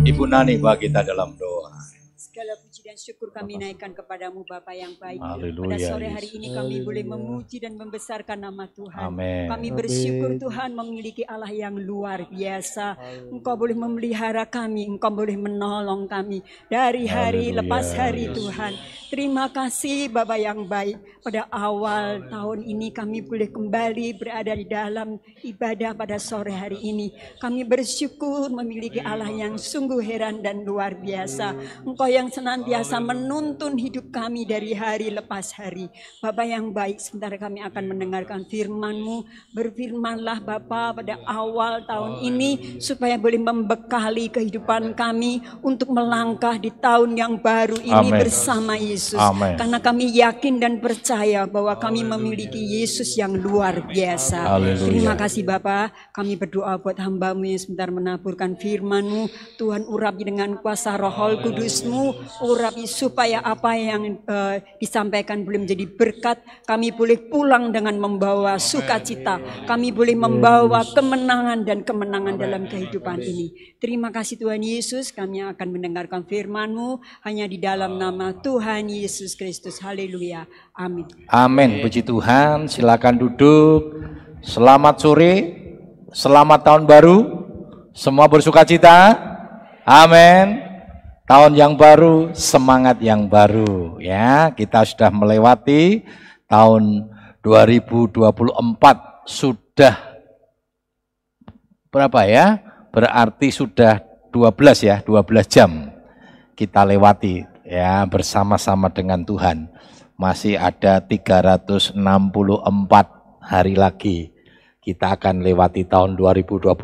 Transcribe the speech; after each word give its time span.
Ibu 0.00 0.24
Nani 0.24 0.56
bagi 0.56 0.88
kita 0.88 1.04
dalam 1.04 1.36
doa. 1.36 1.76
Segala 2.16 2.56
puji 2.56 2.80
dan 2.80 2.96
syukur 2.96 3.28
kami 3.28 3.60
naikkan 3.60 3.92
kepadamu 3.92 4.40
Bapa 4.48 4.72
yang 4.72 4.96
baik. 4.96 5.20
Haleluya, 5.20 5.76
Pada 5.76 5.84
sore 5.84 6.08
hari 6.08 6.32
ini 6.32 6.48
kami 6.48 6.80
boleh 6.80 7.04
memuji 7.04 7.60
dan 7.60 7.76
membesarkan 7.76 8.40
nama 8.40 8.64
Tuhan. 8.72 9.12
Amin. 9.12 9.52
Kami 9.52 9.68
bersyukur 9.68 10.40
Tuhan 10.40 10.72
memiliki 10.72 11.28
Allah 11.28 11.52
yang 11.52 11.76
luar 11.76 12.24
biasa. 12.24 12.96
Engkau 13.28 13.52
boleh 13.52 13.76
memelihara 13.76 14.48
kami, 14.48 14.88
Engkau 14.88 15.12
boleh 15.12 15.36
menolong 15.36 16.08
kami 16.08 16.40
dari 16.72 17.04
hari 17.04 17.52
Haleluya, 17.52 17.58
lepas 17.60 17.86
hari. 17.92 18.24
Tuhan. 18.32 18.72
Terima 19.12 19.44
kasih 19.52 20.08
Bapak 20.08 20.40
yang 20.40 20.64
baik. 20.64 20.96
Pada 21.20 21.44
awal 21.52 22.32
tahun 22.32 22.64
ini 22.64 22.96
kami 22.96 23.20
boleh 23.20 23.52
kembali 23.52 24.16
berada 24.16 24.56
di 24.56 24.64
dalam 24.64 25.20
ibadah 25.44 25.92
pada 25.92 26.16
sore 26.16 26.56
hari 26.56 26.80
ini. 26.80 27.12
Kami 27.36 27.60
bersyukur 27.60 28.48
memiliki 28.48 29.04
Allah 29.04 29.28
yang 29.28 29.60
sungguh 29.60 30.00
heran 30.00 30.40
dan 30.40 30.64
luar 30.64 30.96
biasa. 30.96 31.52
Engkau 31.84 32.08
yang 32.08 32.32
senantiasa 32.32 33.04
menuntun 33.04 33.76
hidup 33.76 34.08
kami 34.08 34.48
dari 34.48 34.72
hari 34.72 35.12
lepas 35.12 35.60
hari. 35.60 35.92
Bapak 36.24 36.48
yang 36.48 36.72
baik, 36.72 36.96
sebentar 36.96 37.36
kami 37.36 37.60
akan 37.68 37.84
mendengarkan 37.92 38.48
firman-Mu. 38.48 39.28
Berfirmanlah 39.52 40.40
Bapa 40.40 40.96
pada 40.96 41.20
awal 41.28 41.84
tahun 41.84 42.24
ini 42.32 42.80
supaya 42.80 43.20
boleh 43.20 43.44
membekali 43.44 44.32
kehidupan 44.32 44.96
kami 44.96 45.44
untuk 45.60 45.92
melangkah 45.92 46.56
di 46.56 46.72
tahun 46.72 47.12
yang 47.12 47.36
baru 47.36 47.76
ini 47.76 48.08
Amin. 48.08 48.16
bersama 48.16 48.80
Yesus. 48.80 49.01
Amin. 49.18 49.58
Karena 49.58 49.78
kami 49.82 50.06
yakin 50.14 50.62
dan 50.62 50.78
percaya 50.78 51.44
bahwa 51.50 51.74
kami 51.74 52.06
memiliki 52.06 52.58
Yesus 52.58 53.18
yang 53.18 53.34
luar 53.34 53.82
biasa. 53.90 54.46
Haleluya. 54.46 54.86
Terima 54.86 55.14
kasih 55.18 55.42
Bapak. 55.42 56.14
Kami 56.14 56.38
berdoa 56.38 56.78
buat 56.78 56.94
hambamu 57.02 57.42
yang 57.42 57.58
sebentar 57.58 57.90
menaburkan 57.90 58.54
firman-Mu. 58.54 59.26
Tuhan 59.58 59.82
urapi 59.90 60.22
dengan 60.30 60.54
kuasa 60.62 60.94
roh 60.94 61.34
kudus-Mu. 61.42 62.14
Urapi 62.46 62.86
supaya 62.86 63.42
apa 63.42 63.74
yang 63.74 64.22
eh, 64.22 64.56
disampaikan 64.78 65.42
boleh 65.42 65.66
menjadi 65.66 65.84
berkat. 65.90 66.38
Kami 66.62 66.94
boleh 66.94 67.18
pulang 67.26 67.74
dengan 67.74 67.98
membawa 67.98 68.56
sukacita. 68.62 69.42
Kami 69.66 69.90
boleh 69.90 70.14
membawa 70.14 70.86
kemenangan 70.86 71.66
dan 71.66 71.82
kemenangan 71.82 72.38
dalam 72.38 72.70
kehidupan 72.70 73.18
ini. 73.18 73.74
Terima 73.82 74.14
kasih 74.14 74.38
Tuhan 74.38 74.62
Yesus. 74.62 75.10
Kami 75.10 75.42
akan 75.42 75.68
mendengarkan 75.74 76.22
firman-Mu 76.22 77.02
hanya 77.26 77.50
di 77.50 77.58
dalam 77.58 77.98
nama 77.98 78.30
Tuhan 78.36 78.91
Yesus 78.92 79.32
Kristus. 79.32 79.80
Haleluya. 79.80 80.44
Amin. 80.76 81.08
Amin. 81.32 81.80
Puji 81.80 82.04
Tuhan. 82.04 82.68
Silakan 82.68 83.16
duduk. 83.16 83.96
Selamat 84.44 85.00
sore. 85.00 85.34
Selamat 86.12 86.60
tahun 86.60 86.84
baru. 86.84 87.18
Semua 87.96 88.28
bersuka 88.28 88.68
cita. 88.68 89.16
Amin. 89.88 90.60
Tahun 91.24 91.52
yang 91.56 91.78
baru, 91.78 92.36
semangat 92.36 93.00
yang 93.00 93.24
baru. 93.24 93.96
Ya, 93.96 94.52
kita 94.52 94.84
sudah 94.84 95.08
melewati 95.08 96.04
tahun 96.44 97.08
2024 97.40 98.20
sudah 99.24 99.96
berapa 101.88 102.20
ya? 102.28 102.60
Berarti 102.92 103.48
sudah 103.48 104.04
12 104.28 104.84
ya, 104.84 105.00
12 105.00 105.48
jam 105.48 105.92
kita 106.52 106.84
lewati 106.84 107.51
ya 107.72 108.04
bersama-sama 108.04 108.92
dengan 108.92 109.24
Tuhan. 109.24 109.72
Masih 110.20 110.60
ada 110.60 111.00
364 111.00 111.96
hari 113.40 113.74
lagi 113.74 114.32
kita 114.84 115.16
akan 115.16 115.40
lewati 115.40 115.88
tahun 115.88 116.20
2024. 116.20 116.76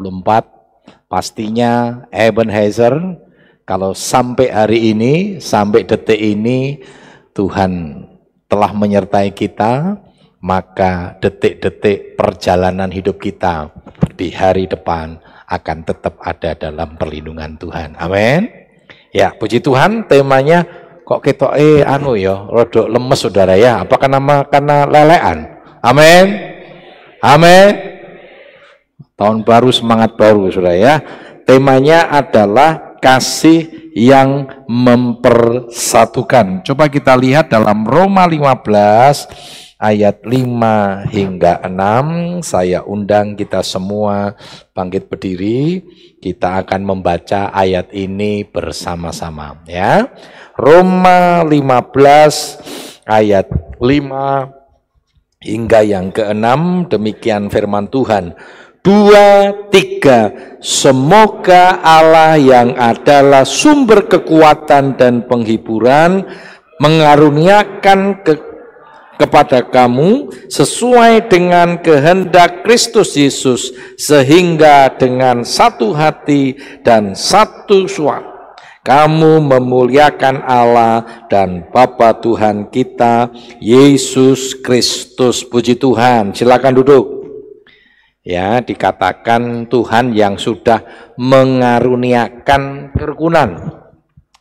Pastinya 1.11 2.05
Ebenezer 2.09 3.21
kalau 3.69 3.93
sampai 3.93 4.49
hari 4.49 4.97
ini, 4.97 5.45
sampai 5.45 5.85
detik 5.85 6.17
ini 6.17 6.81
Tuhan 7.37 8.03
telah 8.49 8.73
menyertai 8.73 9.37
kita, 9.37 10.01
maka 10.41 11.21
detik-detik 11.21 12.17
perjalanan 12.17 12.89
hidup 12.89 13.21
kita 13.21 13.69
di 14.17 14.33
hari 14.33 14.65
depan 14.65 15.21
akan 15.53 15.79
tetap 15.85 16.17
ada 16.25 16.57
dalam 16.57 16.97
perlindungan 16.97 17.61
Tuhan. 17.61 17.93
Amin. 18.01 18.68
Ya, 19.13 19.33
puji 19.33 19.65
Tuhan 19.65 20.05
temanya 20.05 20.65
kok 21.09 21.25
ketok 21.25 21.57
eh 21.57 21.81
anu 21.81 22.13
ya, 22.13 22.45
rodok 22.49 22.93
lemes 22.93 23.17
saudara 23.17 23.57
ya. 23.57 23.81
Apakah 23.85 24.09
nama 24.13 24.45
karena 24.45 24.85
lelean? 24.85 25.59
Amin. 25.81 26.27
Amin. 27.25 27.73
Tahun 29.17 29.43
baru 29.43 29.73
semangat 29.73 30.15
baru 30.15 30.53
saudara 30.53 30.77
ya. 30.77 31.01
Temanya 31.49 32.13
adalah 32.13 33.01
kasih 33.01 33.91
yang 33.97 34.47
mempersatukan. 34.69 36.63
Coba 36.63 36.93
kita 36.93 37.17
lihat 37.17 37.49
dalam 37.49 37.89
Roma 37.89 38.29
15 38.29 39.68
ayat 39.79 40.27
5 40.27 41.07
hingga 41.09 41.63
6. 41.65 42.43
Saya 42.43 42.83
undang 42.83 43.39
kita 43.39 43.63
semua 43.63 44.35
bangkit 44.75 45.07
berdiri. 45.07 45.87
Kita 46.19 46.67
akan 46.67 46.83
membaca 46.83 47.55
ayat 47.55 47.95
ini 47.95 48.43
bersama-sama 48.43 49.63
ya. 49.71 50.11
Roma 50.59 51.47
15 51.47 53.07
ayat 53.07 53.47
5 53.79 54.59
hingga 55.39 55.81
yang 55.87 56.11
keenam 56.11 56.91
demikian 56.91 57.47
firman 57.47 57.87
Tuhan 57.87 58.35
dua 58.83 59.55
tiga 59.71 60.35
semoga 60.59 61.79
Allah 61.79 62.35
yang 62.35 62.75
adalah 62.75 63.47
sumber 63.47 64.11
kekuatan 64.11 64.99
dan 64.99 65.23
penghiburan 65.31 66.27
mengaruniakan 66.83 68.23
ke, 68.23 68.48
kepada 69.19 69.67
kamu 69.67 70.31
sesuai 70.47 71.27
dengan 71.27 71.83
kehendak 71.83 72.63
Kristus 72.63 73.19
Yesus 73.19 73.75
sehingga 73.99 74.95
dengan 74.95 75.43
satu 75.43 75.93
hati 75.93 76.55
dan 76.87 77.19
satu 77.19 77.91
suara 77.91 78.39
kamu 78.89 79.45
memuliakan 79.45 80.49
Allah 80.49 81.29
dan 81.29 81.69
Bapa 81.69 82.17
Tuhan 82.25 82.73
kita 82.73 83.29
Yesus 83.61 84.57
Kristus. 84.65 85.45
Puji 85.45 85.77
Tuhan. 85.77 86.33
Silakan 86.33 86.73
duduk. 86.81 87.05
Ya, 88.25 88.65
dikatakan 88.65 89.69
Tuhan 89.69 90.17
yang 90.17 90.41
sudah 90.41 90.89
mengaruniakan 91.21 92.97
kerukunan 92.97 93.77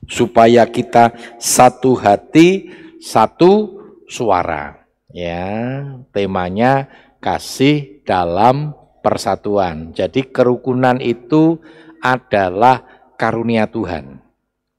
supaya 0.07 0.63
kita 0.63 1.11
satu 1.43 1.99
hati, 1.99 2.71
satu 3.03 3.76
suara. 4.07 4.87
Ya, 5.11 5.83
temanya 6.11 6.91
kasih 7.23 8.03
dalam 8.03 8.75
persatuan. 9.03 9.95
Jadi 9.95 10.27
kerukunan 10.27 10.99
itu 10.99 11.59
adalah 12.03 12.83
karunia 13.15 13.67
Tuhan. 13.71 14.19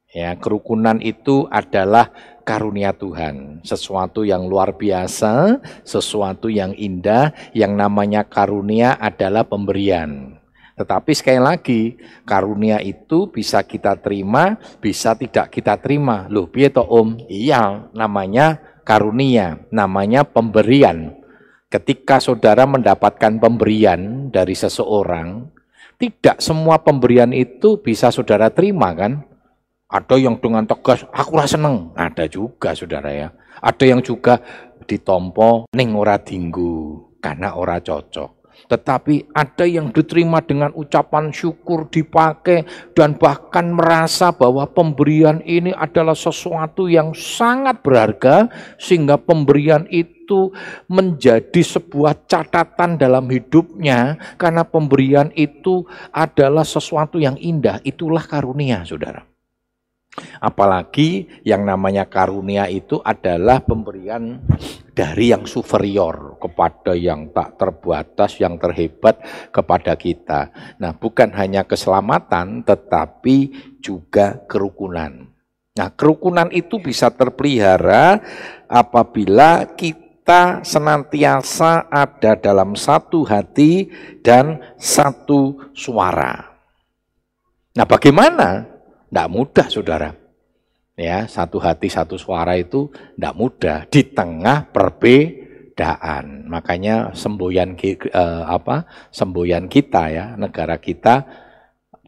Ya, 0.08 0.36
kerukunan 0.40 1.00
itu 1.04 1.44
adalah 1.52 2.08
karunia 2.40 2.96
Tuhan, 2.96 3.60
sesuatu 3.60 4.24
yang 4.24 4.48
luar 4.48 4.72
biasa, 4.72 5.60
sesuatu 5.84 6.48
yang 6.48 6.72
indah, 6.72 7.36
yang 7.52 7.76
namanya 7.76 8.24
karunia 8.24 8.96
adalah 8.96 9.44
pemberian. 9.44 10.40
Tetapi 10.80 11.12
sekali 11.12 11.42
lagi, 11.42 11.82
karunia 12.24 12.80
itu 12.80 13.28
bisa 13.28 13.60
kita 13.60 14.00
terima, 14.00 14.56
bisa 14.80 15.12
tidak 15.12 15.52
kita 15.52 15.76
terima. 15.76 16.24
Loh, 16.32 16.48
piye 16.48 16.72
toh 16.72 16.86
Om? 16.86 17.28
Iya, 17.28 17.90
namanya 17.92 18.62
karunia, 18.88 19.60
namanya 19.68 20.24
pemberian. 20.24 21.12
Ketika 21.68 22.16
saudara 22.24 22.64
mendapatkan 22.64 23.36
pemberian 23.36 24.32
dari 24.32 24.56
seseorang, 24.56 25.52
tidak 26.00 26.40
semua 26.40 26.80
pemberian 26.80 27.28
itu 27.36 27.76
bisa 27.84 28.08
saudara 28.08 28.48
terima 28.48 28.96
kan? 28.96 29.28
Ada 29.92 30.16
yang 30.16 30.40
dengan 30.40 30.64
tegas, 30.64 31.04
aku 31.12 31.36
rasa 31.36 31.60
seneng. 31.60 31.92
Ada 31.92 32.24
juga 32.32 32.72
saudara 32.72 33.12
ya. 33.12 33.28
Ada 33.60 33.84
yang 33.84 34.00
juga 34.00 34.40
ditompo 34.88 35.68
ning 35.76 35.92
ora 35.92 36.16
dinggu 36.16 37.04
karena 37.20 37.60
ora 37.60 37.76
cocok. 37.84 38.37
Tetapi 38.66 39.30
ada 39.30 39.64
yang 39.64 39.94
diterima 39.94 40.42
dengan 40.42 40.74
ucapan 40.74 41.30
syukur 41.30 41.86
dipakai 41.86 42.66
dan 42.92 43.14
bahkan 43.14 43.70
merasa 43.70 44.34
bahwa 44.34 44.66
pemberian 44.66 45.38
ini 45.46 45.70
adalah 45.70 46.18
sesuatu 46.18 46.90
yang 46.90 47.14
sangat 47.14 47.80
berharga 47.80 48.50
sehingga 48.76 49.16
pemberian 49.16 49.86
itu 49.88 50.50
menjadi 50.90 51.62
sebuah 51.64 52.28
catatan 52.28 53.00
dalam 53.00 53.30
hidupnya 53.30 54.18
karena 54.36 54.66
pemberian 54.66 55.32
itu 55.32 55.88
adalah 56.12 56.66
sesuatu 56.66 57.16
yang 57.16 57.40
indah 57.40 57.80
itulah 57.86 58.20
karunia 58.26 58.84
Saudara. 58.84 59.37
Apalagi 60.38 61.26
yang 61.44 61.66
namanya 61.66 62.06
karunia 62.06 62.66
itu 62.70 63.00
adalah 63.02 63.62
pemberian 63.62 64.42
dari 64.98 65.30
yang 65.30 65.46
superior 65.46 66.42
kepada 66.42 66.90
yang 66.98 67.30
tak 67.30 67.54
terbatas, 67.54 68.42
yang 68.42 68.58
terhebat 68.58 69.22
kepada 69.54 69.94
kita. 69.94 70.50
Nah, 70.82 70.90
bukan 70.90 71.30
hanya 71.38 71.62
keselamatan, 71.62 72.66
tetapi 72.66 73.54
juga 73.78 74.42
kerukunan. 74.50 75.30
Nah, 75.78 75.94
kerukunan 75.94 76.50
itu 76.50 76.82
bisa 76.82 77.14
terpelihara 77.14 78.18
apabila 78.66 79.70
kita 79.78 80.66
senantiasa 80.66 81.86
ada 81.86 82.34
dalam 82.34 82.74
satu 82.74 83.22
hati 83.22 83.86
dan 84.18 84.58
satu 84.74 85.70
suara. 85.78 86.58
Nah, 87.78 87.86
bagaimana? 87.86 88.77
Tidak 89.08 89.28
mudah, 89.32 89.66
saudara. 89.72 90.10
Ya, 90.98 91.30
satu 91.30 91.62
hati 91.62 91.86
satu 91.86 92.18
suara 92.18 92.58
itu 92.58 92.90
tidak 93.14 93.34
mudah 93.38 93.78
di 93.86 94.02
tengah 94.02 94.66
perbedaan. 94.74 96.50
Makanya 96.50 97.14
semboyan 97.14 97.78
eh, 97.78 98.42
apa? 98.44 98.82
Semboyan 99.14 99.70
kita 99.70 100.10
ya, 100.10 100.34
negara 100.34 100.76
kita 100.82 101.22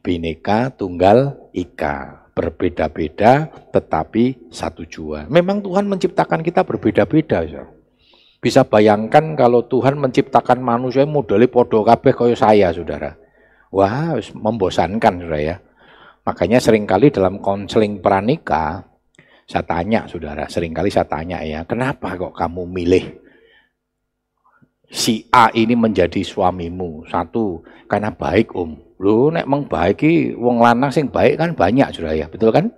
bineka 0.03 0.75
tunggal 0.75 1.51
ika, 1.55 2.27
berbeda-beda 2.35 3.53
tetapi 3.71 4.51
satu 4.51 4.83
jua. 4.89 5.29
Memang 5.31 5.63
Tuhan 5.63 5.87
menciptakan 5.87 6.43
kita 6.43 6.67
berbeda-beda, 6.67 7.47
ya. 7.47 7.65
Bisa 8.41 8.65
bayangkan 8.65 9.37
kalau 9.37 9.69
Tuhan 9.69 10.01
menciptakan 10.01 10.65
manusia 10.65 11.05
modelnya 11.05 11.47
podo 11.47 11.85
kabeh 11.85 12.17
kaya 12.17 12.35
saya, 12.35 12.73
Saudara. 12.73 13.15
Wah, 13.69 14.17
membosankan, 14.19 15.21
Saudara 15.21 15.39
ya. 15.39 15.57
Makanya 16.31 16.63
sering 16.63 16.87
kali 16.87 17.11
dalam 17.11 17.43
konseling 17.43 17.99
pranika, 17.99 18.79
saya 19.51 19.67
tanya 19.67 20.07
saudara, 20.07 20.47
sering 20.47 20.71
kali 20.71 20.87
saya 20.87 21.11
tanya 21.11 21.43
ya, 21.43 21.67
kenapa 21.67 22.15
kok 22.15 22.39
kamu 22.39 22.71
milih 22.71 23.19
si 24.87 25.27
A 25.35 25.51
ini 25.51 25.75
menjadi 25.75 26.23
suamimu? 26.23 27.03
Satu, 27.11 27.67
karena 27.91 28.15
baik 28.15 28.55
om. 28.55 28.79
Lu 29.03 29.35
nek 29.35 29.43
meng 29.51 29.67
baik 29.67 30.07
wong 30.39 30.63
lanang 30.63 30.95
sing 30.95 31.11
baik 31.11 31.35
kan 31.35 31.51
banyak 31.59 31.91
saudara 31.91 32.15
ya, 32.15 32.31
betul 32.31 32.55
kan? 32.55 32.71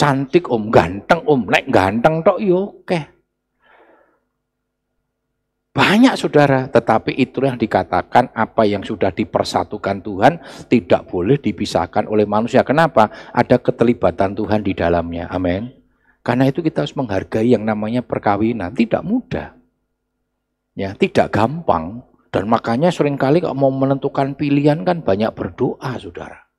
Cantik 0.00 0.48
om, 0.48 0.72
ganteng 0.72 1.20
om, 1.28 1.44
nek 1.52 1.68
ganteng 1.68 2.24
tok 2.24 2.40
yo 2.40 2.80
oke. 2.80 2.96
Banyak 5.70 6.18
saudara, 6.18 6.66
tetapi 6.66 7.14
itu 7.14 7.46
yang 7.46 7.54
dikatakan 7.54 8.34
apa 8.34 8.66
yang 8.66 8.82
sudah 8.82 9.14
dipersatukan 9.14 10.02
Tuhan 10.02 10.42
tidak 10.66 11.06
boleh 11.06 11.38
dipisahkan 11.38 12.10
oleh 12.10 12.26
manusia. 12.26 12.66
Kenapa? 12.66 13.06
Ada 13.30 13.62
keterlibatan 13.62 14.34
Tuhan 14.34 14.66
di 14.66 14.74
dalamnya. 14.74 15.30
Amin. 15.30 15.70
Karena 16.26 16.50
itu 16.50 16.58
kita 16.58 16.82
harus 16.82 16.98
menghargai 16.98 17.54
yang 17.54 17.62
namanya 17.62 18.02
perkawinan. 18.02 18.74
Tidak 18.74 18.98
mudah. 19.06 19.54
Ya, 20.74 20.90
tidak 20.98 21.30
gampang. 21.30 22.02
Dan 22.34 22.50
makanya 22.50 22.90
sering 22.90 23.14
kali 23.14 23.38
kalau 23.38 23.54
mau 23.54 23.70
menentukan 23.70 24.34
pilihan 24.34 24.82
kan 24.82 25.06
banyak 25.06 25.30
berdoa, 25.30 25.98
saudara. 26.02 26.50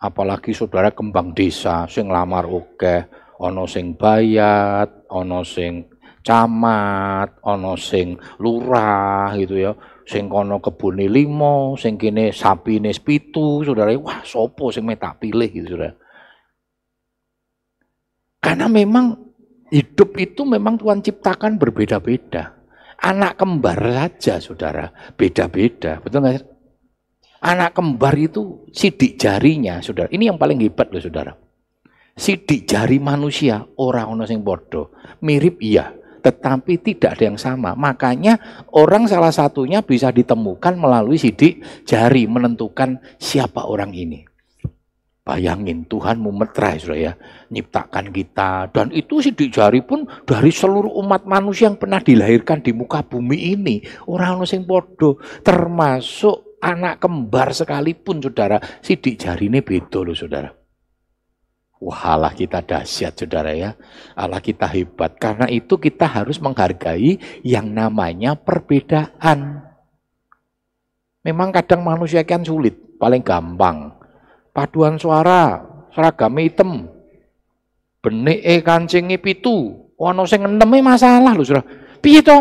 Apalagi 0.00 0.56
saudara 0.56 0.88
kembang 0.88 1.36
desa, 1.36 1.84
sing 1.92 2.08
lamar 2.08 2.48
oke, 2.48 3.04
ono 3.36 3.68
sing 3.68 4.00
bayat, 4.00 5.08
ono 5.12 5.44
sing 5.44 5.89
camat, 6.20 7.40
ono 7.44 7.74
sing 7.76 8.16
lurah 8.40 9.32
gitu 9.36 9.56
ya. 9.56 9.72
Sing 10.04 10.26
kono 10.26 10.58
kebune 10.58 11.06
limo, 11.06 11.78
sing 11.78 11.94
kene 11.94 12.34
sapine 12.34 12.90
pitu, 12.98 13.62
Saudara. 13.62 13.94
Wah, 13.94 14.20
sopo 14.26 14.74
sing 14.74 14.88
tak 14.98 15.22
pilih 15.22 15.48
gitu, 15.48 15.76
Saudara. 15.76 15.94
Karena 18.40 18.66
memang 18.66 19.14
hidup 19.70 20.16
itu 20.18 20.42
memang 20.48 20.80
Tuhan 20.80 21.04
ciptakan 21.04 21.60
berbeda-beda. 21.60 22.58
Anak 23.00 23.40
kembar 23.40 23.80
saja, 23.80 24.42
Saudara, 24.42 24.92
beda-beda. 25.16 26.00
Betul 26.04 26.20
nggak? 26.20 26.44
Anak 27.40 27.72
kembar 27.72 28.12
itu 28.20 28.68
sidik 28.74 29.16
jarinya, 29.16 29.80
Saudara. 29.80 30.12
Ini 30.12 30.32
yang 30.32 30.36
paling 30.36 30.60
hebat 30.60 30.92
loh, 30.92 31.00
Saudara. 31.00 31.32
Sidik 32.12 32.68
jari 32.68 33.00
manusia, 33.00 33.64
orang 33.80 34.12
ono 34.12 34.28
sing 34.28 34.44
bodoh. 34.44 34.92
Mirip 35.24 35.56
iya, 35.64 35.88
tetapi 36.20 36.78
tidak 36.84 37.18
ada 37.18 37.24
yang 37.32 37.40
sama. 37.40 37.72
Makanya 37.72 38.38
orang 38.76 39.08
salah 39.08 39.32
satunya 39.32 39.80
bisa 39.80 40.12
ditemukan 40.12 40.76
melalui 40.76 41.16
sidik 41.16 41.64
jari 41.88 42.28
menentukan 42.28 43.00
siapa 43.16 43.64
orang 43.64 43.96
ini. 43.96 44.28
Bayangin 45.20 45.84
Tuhan 45.86 46.18
memetrai 46.18 46.80
saudara 46.80 46.98
ya, 46.98 47.12
nyiptakan 47.52 48.08
kita 48.10 48.72
dan 48.72 48.88
itu 48.90 49.20
sidik 49.20 49.52
jari 49.52 49.84
pun 49.84 50.08
dari 50.24 50.48
seluruh 50.50 50.90
umat 51.00 51.28
manusia 51.28 51.70
yang 51.70 51.78
pernah 51.78 52.00
dilahirkan 52.00 52.64
di 52.64 52.72
muka 52.72 53.04
bumi 53.04 53.54
ini. 53.56 53.84
Orang 54.08 54.42
sing 54.48 54.64
podo 54.64 55.20
termasuk 55.44 56.58
anak 56.60 57.00
kembar 57.00 57.56
sekalipun 57.56 58.20
saudara, 58.20 58.60
sidik 58.84 59.16
jari 59.20 59.48
ini 59.48 59.64
beda 59.64 60.00
loh 60.04 60.16
saudara. 60.16 60.59
Wah 61.80 62.12
Allah 62.12 62.36
kita 62.36 62.60
dahsyat 62.60 63.16
saudara 63.16 63.56
ya. 63.56 63.72
Allah 64.12 64.44
kita 64.44 64.68
hebat. 64.68 65.16
Karena 65.16 65.48
itu 65.48 65.80
kita 65.80 66.04
harus 66.04 66.36
menghargai 66.36 67.16
yang 67.40 67.72
namanya 67.72 68.36
perbedaan. 68.36 69.64
Memang 71.24 71.48
kadang 71.56 71.80
manusia 71.80 72.20
kan 72.28 72.44
sulit. 72.44 73.00
Paling 73.00 73.24
gampang. 73.24 73.96
Paduan 74.52 75.00
suara, 75.00 75.56
seragam 75.96 76.36
hitam. 76.36 76.84
Benik 78.04 78.44
e 78.44 78.54
kancingi 78.60 79.16
pitu. 79.16 79.88
Ono 79.96 80.28
sing 80.28 80.44
eneme 80.44 80.84
masalah 80.84 81.32
lho 81.32 81.44
saudara. 81.44 81.64
Piye 82.04 82.20
to? 82.20 82.38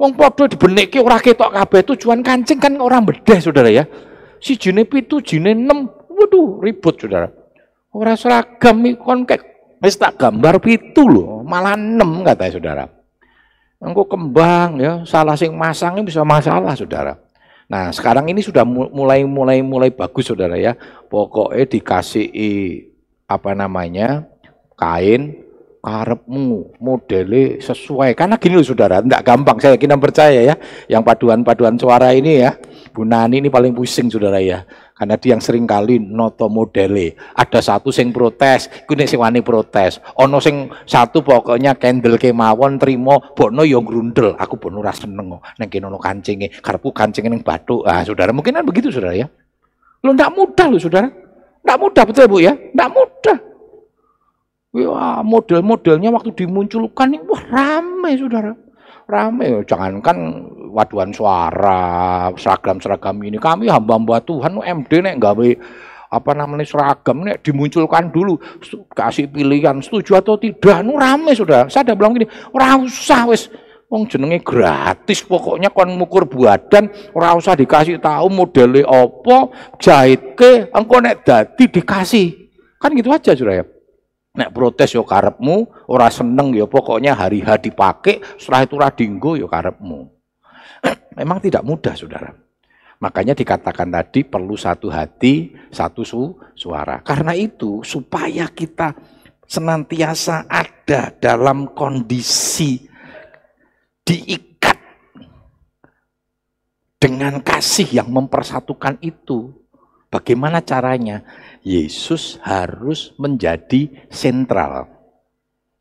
Wong 0.00 0.16
padha 0.16 0.48
dibenikke 0.48 1.04
ora 1.04 1.20
ketok 1.20 1.52
kabeh 1.52 1.84
tujuan 1.92 2.24
kancing 2.24 2.56
kan 2.56 2.80
orang 2.80 3.04
bedah 3.04 3.40
saudara 3.44 3.68
ya. 3.68 3.84
Si 4.40 4.56
jine 4.56 4.88
pitu, 4.88 5.20
jine 5.20 5.52
enam. 5.52 5.90
Waduh, 6.08 6.64
ribut 6.64 6.96
saudara. 6.96 7.37
Ora 7.98 8.14
seragam 8.14 8.78
kon 8.94 9.26
kek 9.26 9.42
wis 9.82 9.98
tak 9.98 10.14
gambar 10.22 10.62
pitu 10.62 11.02
lho, 11.10 11.42
malah 11.42 11.74
enam 11.74 12.22
kata 12.22 12.54
saudara. 12.54 12.86
Engko 13.82 14.06
kembang 14.06 14.78
ya, 14.78 15.02
salah 15.02 15.34
sing 15.34 15.54
masang 15.58 15.98
ini 15.98 16.06
bisa 16.06 16.22
masalah 16.22 16.78
saudara. 16.78 17.18
Nah 17.66 17.90
sekarang 17.90 18.30
ini 18.30 18.38
sudah 18.38 18.62
mulai 18.66 19.26
mulai 19.26 19.58
mulai 19.66 19.90
bagus 19.90 20.30
saudara 20.30 20.54
ya. 20.54 20.78
Pokoknya 21.10 21.66
dikasih 21.66 22.30
apa 23.26 23.50
namanya 23.58 24.30
kain 24.78 25.48
karepmu 25.78 26.78
modelnya 26.82 27.62
sesuai 27.62 28.12
karena 28.12 28.36
gini 28.36 28.58
loh 28.58 28.66
saudara 28.66 28.98
tidak 29.00 29.22
gampang 29.24 29.56
saya 29.62 29.78
yakin 29.78 29.96
percaya 29.96 30.40
ya 30.42 30.54
yang 30.90 31.00
paduan-paduan 31.06 31.78
suara 31.78 32.12
ini 32.12 32.44
ya 32.44 32.58
Bu 32.92 33.06
Nani 33.06 33.40
ini 33.40 33.48
paling 33.48 33.72
pusing 33.72 34.10
saudara 34.10 34.42
ya 34.42 34.66
karena 34.98 35.14
dia 35.14 35.38
yang 35.38 35.42
sering 35.42 35.64
kali 35.64 36.02
noto 36.02 36.50
modele. 36.50 37.14
Ada 37.38 37.62
satu 37.62 37.94
sing 37.94 38.10
protes 38.10 38.66
kuwi 38.90 39.06
sing 39.06 39.22
wani 39.22 39.46
protes. 39.46 40.02
Ono 40.18 40.42
sing 40.42 40.66
satu 40.82 41.22
pokoknya 41.22 41.78
kendel 41.78 42.18
kemawon 42.18 42.82
trimo 42.82 43.22
bono 43.38 43.62
yo 43.62 43.78
grundel 43.86 44.34
aku 44.34 44.58
bono 44.58 44.82
ora 44.82 44.90
seneng 44.90 45.38
neng 45.38 45.68
kene 45.70 45.86
ono 45.86 46.02
kancinge 46.02 46.58
karepku 46.58 46.90
kancinge 46.90 47.30
ning 47.30 47.46
batu 47.46 47.86
ah 47.86 48.02
saudara 48.02 48.34
mungkin 48.34 48.58
kan 48.58 48.66
begitu 48.66 48.90
saudara 48.90 49.14
ya? 49.14 49.30
Lo 50.02 50.10
ndak 50.10 50.34
mudah 50.34 50.66
lo 50.66 50.82
saudara. 50.82 51.06
Ndak 51.62 51.78
mudah 51.78 52.02
betul 52.02 52.26
Bu 52.26 52.42
ya? 52.42 52.58
Ndak 52.74 52.90
mudah. 52.90 53.38
Wah, 54.68 55.24
model-modelnya 55.24 56.12
waktu 56.12 56.44
dimunculkan 56.44 57.16
ini 57.16 57.24
wah 57.24 57.42
rame 57.48 58.10
saudara. 58.20 58.52
Rame, 59.08 59.64
jangankan 59.64 60.16
waduan 60.68 61.10
suara, 61.10 62.28
seragam-seragam 62.36 63.16
ini. 63.24 63.40
Kami 63.40 63.66
hamba-hamba 63.66 64.20
Tuhan, 64.22 64.60
MD 64.60 64.92
nek 65.02 65.16
gawe 65.16 65.48
apa 66.08 66.32
namanya 66.32 66.64
seragam 66.64 67.20
nek 67.20 67.44
dimunculkan 67.44 68.08
dulu 68.08 68.40
kasih 68.96 69.28
pilihan 69.28 69.76
setuju 69.84 70.16
atau 70.24 70.40
tidak 70.40 70.80
nu 70.80 70.96
rame 70.96 71.36
sudah 71.36 71.68
saya 71.68 71.92
udah 71.92 71.96
bilang 72.00 72.16
gini 72.16 72.24
ora 72.56 72.80
usah 72.80 73.28
wes 73.28 73.52
wong 73.92 74.08
jenenge 74.08 74.40
gratis 74.40 75.20
pokoknya 75.20 75.68
kon 75.68 75.92
mukur 75.92 76.24
badan 76.24 76.88
ora 77.12 77.36
usah 77.36 77.52
dikasih 77.52 78.00
tahu 78.00 78.32
modelnya 78.32 78.88
apa 78.88 79.52
jahit 79.76 80.32
ke 80.32 80.72
engko 80.72 80.96
nek 80.96 81.28
dadi 81.28 81.68
dikasih 81.68 82.26
kan 82.80 82.88
gitu 82.96 83.12
aja 83.12 83.36
sudah 83.36 83.60
ya 83.60 83.64
Nek 84.38 84.54
protes 84.54 84.94
yo 84.94 85.02
karepmu, 85.02 85.66
ora 85.90 86.06
seneng 86.14 86.54
yo 86.54 86.70
pokoknya 86.70 87.10
hari 87.10 87.42
H 87.42 87.58
dipakai, 87.58 88.22
setelah 88.38 88.62
itu 88.62 88.76
radinggo 88.78 89.34
yo 89.34 89.50
karepmu. 89.50 90.17
Memang 91.18 91.42
tidak 91.42 91.66
mudah, 91.66 91.94
Saudara. 91.98 92.30
Makanya 92.98 93.34
dikatakan 93.34 93.94
tadi 93.94 94.26
perlu 94.26 94.58
satu 94.58 94.90
hati, 94.90 95.54
satu 95.70 96.02
su 96.02 96.34
suara. 96.58 96.98
Karena 97.06 97.30
itu 97.30 97.86
supaya 97.86 98.50
kita 98.50 98.90
senantiasa 99.46 100.50
ada 100.50 101.14
dalam 101.14 101.70
kondisi 101.78 102.82
diikat 104.02 104.78
dengan 106.98 107.38
kasih 107.38 108.02
yang 108.02 108.10
mempersatukan 108.10 108.98
itu. 108.98 109.54
Bagaimana 110.10 110.64
caranya? 110.64 111.22
Yesus 111.62 112.42
harus 112.42 113.14
menjadi 113.14 113.92
sentral. 114.10 114.90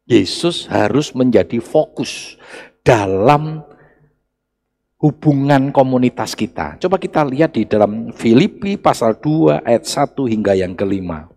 Yesus 0.05 0.69
harus 0.69 1.15
menjadi 1.17 1.59
fokus 1.59 2.37
dalam 2.83 3.63
hubungan 4.97 5.69
komunitas 5.69 6.33
kita. 6.33 6.81
Coba 6.81 6.97
kita 6.97 7.21
lihat 7.21 7.53
di 7.53 7.69
dalam 7.69 8.09
Filipi 8.09 8.75
pasal 8.75 9.13
2 9.21 9.61
ayat 9.61 9.85
1 9.85 10.25
hingga 10.25 10.57
yang 10.57 10.73
kelima. 10.73 11.29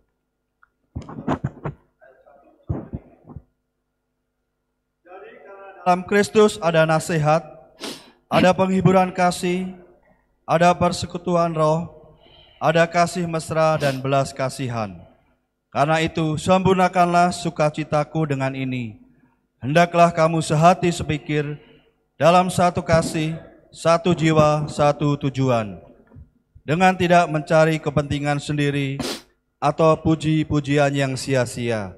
Dalam 5.81 6.05
Kristus 6.05 6.61
ada 6.61 6.85
nasihat, 6.85 7.41
ada 8.29 8.53
penghiburan 8.53 9.13
kasih, 9.13 9.75
ada 10.45 10.73
persekutuan 10.77 11.53
roh, 11.53 11.89
ada 12.61 12.85
kasih 12.85 13.25
mesra 13.25 13.81
dan 13.81 14.01
belas 14.01 14.33
kasihan. 14.33 14.93
Karena 15.71 16.03
itu, 16.03 16.35
sempurnakanlah 16.37 17.31
sukacitaku 17.31 18.27
dengan 18.27 18.53
ini. 18.59 18.99
Hendaklah 19.63 20.11
kamu 20.11 20.43
sehati 20.43 20.91
sepikir, 20.91 21.57
dalam 22.19 22.53
satu 22.53 22.85
kasih, 22.85 23.39
satu 23.71 24.15
jiwa, 24.15 24.67
satu 24.67 25.19
tujuan. 25.27 25.79
Dengan 26.63 26.95
tidak 26.95 27.27
mencari 27.27 27.83
kepentingan 27.83 28.39
sendiri 28.39 29.01
atau 29.59 29.97
puji-pujian 29.99 30.93
yang 30.95 31.13
sia-sia. 31.19 31.97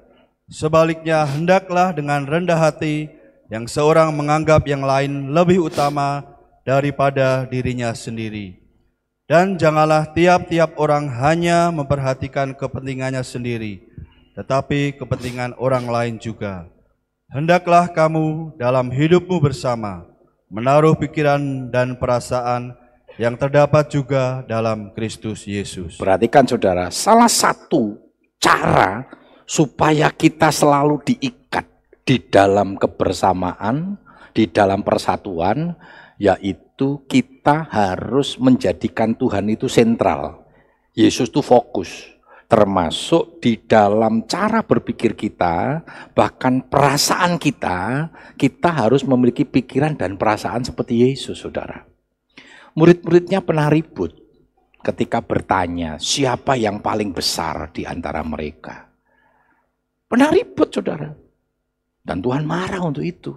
Sebaliknya, 0.49 1.27
hendaklah 1.27 1.93
dengan 1.93 2.25
rendah 2.25 2.57
hati 2.57 3.11
yang 3.51 3.69
seorang 3.69 4.13
menganggap 4.15 4.65
yang 4.65 4.81
lain 4.81 5.33
lebih 5.33 5.69
utama 5.69 6.25
daripada 6.65 7.45
dirinya 7.45 7.91
sendiri 7.93 8.63
dan 9.23 9.55
janganlah 9.55 10.11
tiap-tiap 10.11 10.75
orang 10.75 11.07
hanya 11.07 11.71
memperhatikan 11.71 12.51
kepentingannya 12.51 13.23
sendiri, 13.23 13.79
tetapi 14.35 14.99
kepentingan 14.99 15.55
orang 15.57 15.87
lain 15.87 16.15
juga. 16.19 16.67
Hendaklah 17.31 17.89
kamu 17.89 18.59
dalam 18.59 18.91
hidupmu 18.93 19.41
bersama 19.41 20.05
menaruh 20.53 20.93
pikiran 21.01 21.73
dan 21.73 21.97
perasaan 21.97 22.77
yang 23.17 23.33
terdapat 23.41 23.89
juga 23.89 24.45
dalam 24.45 24.93
Kristus 24.93 25.49
Yesus. 25.49 25.97
Perhatikan 25.97 26.45
saudara, 26.45 26.93
salah 26.93 27.29
satu 27.29 27.97
cara 28.37 29.09
supaya 29.49 30.13
kita 30.13 30.53
selalu 30.53 31.01
diikat 31.01 31.65
di 32.05 32.21
dalam 32.29 32.77
kebersamaan, 32.77 33.97
di 34.29 34.45
dalam 34.45 34.85
persatuan, 34.85 35.73
yaitu 36.21 37.01
kita 37.09 37.65
harus 37.73 38.37
menjadikan 38.37 39.17
Tuhan 39.17 39.49
itu 39.49 39.65
sentral. 39.65 40.45
Yesus 40.93 41.33
itu 41.33 41.41
fokus, 41.41 42.12
termasuk 42.53 43.41
di 43.41 43.57
dalam 43.65 44.29
cara 44.29 44.61
berpikir 44.61 45.17
kita, 45.17 45.81
bahkan 46.13 46.61
perasaan 46.61 47.41
kita, 47.41 48.13
kita 48.37 48.69
harus 48.69 49.01
memiliki 49.01 49.41
pikiran 49.41 49.97
dan 49.97 50.21
perasaan 50.21 50.61
seperti 50.61 51.01
Yesus, 51.01 51.41
saudara. 51.41 51.81
Murid-muridnya 52.77 53.41
pernah 53.41 53.73
ribut 53.73 54.13
ketika 54.85 55.25
bertanya, 55.25 55.97
siapa 55.97 56.53
yang 56.53 56.77
paling 56.77 57.09
besar 57.09 57.73
di 57.73 57.89
antara 57.89 58.21
mereka? 58.21 58.85
Pernah 60.05 60.29
ribut, 60.29 60.69
saudara. 60.69 61.09
Dan 62.05 62.21
Tuhan 62.21 62.45
marah 62.45 62.85
untuk 62.85 63.01
itu. 63.01 63.33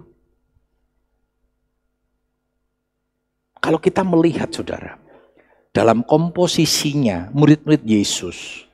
Kalau 3.57 3.81
kita 3.81 4.05
melihat 4.05 4.53
saudara, 4.53 5.01
dalam 5.73 6.05
komposisinya 6.05 7.33
murid-murid 7.33 7.81
Yesus 7.81 8.66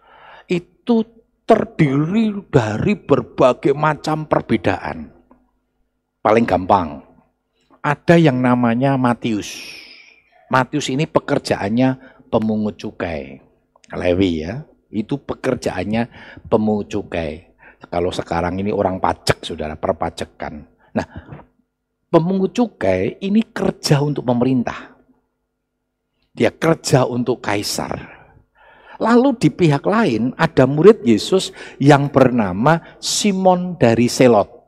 itu 0.83 0.99
terdiri 1.47 2.43
dari 2.51 2.99
berbagai 2.99 3.71
macam 3.71 4.27
perbedaan. 4.27 5.07
Paling 6.19 6.43
gampang, 6.43 6.99
ada 7.79 8.19
yang 8.19 8.43
namanya 8.43 8.99
Matius. 8.99 9.63
Matius 10.51 10.91
ini 10.91 11.07
pekerjaannya 11.07 12.19
pemungut 12.27 12.75
cukai. 12.75 13.39
Lewi 13.95 14.43
ya, 14.43 14.67
itu 14.91 15.15
pekerjaannya 15.23 16.11
pemungut 16.51 16.91
cukai. 16.91 17.55
Kalau 17.87 18.11
sekarang 18.11 18.59
ini 18.59 18.75
orang 18.75 18.99
pajak, 18.99 19.39
saudara, 19.39 19.79
perpajakan. 19.79 20.67
Nah, 20.99 21.07
pemungut 22.11 22.51
cukai 22.51 23.23
ini 23.23 23.39
kerja 23.39 24.03
untuk 24.03 24.27
pemerintah. 24.27 24.99
Dia 26.35 26.51
kerja 26.51 27.07
untuk 27.07 27.39
kaisar. 27.39 28.12
Lalu 29.01 29.37
di 29.39 29.49
pihak 29.49 29.85
lain 29.85 30.33
ada 30.37 30.69
murid 30.69 31.01
Yesus 31.01 31.49
yang 31.81 32.13
bernama 32.13 32.97
Simon 33.01 33.77
dari 33.77 34.05
Selot. 34.05 34.63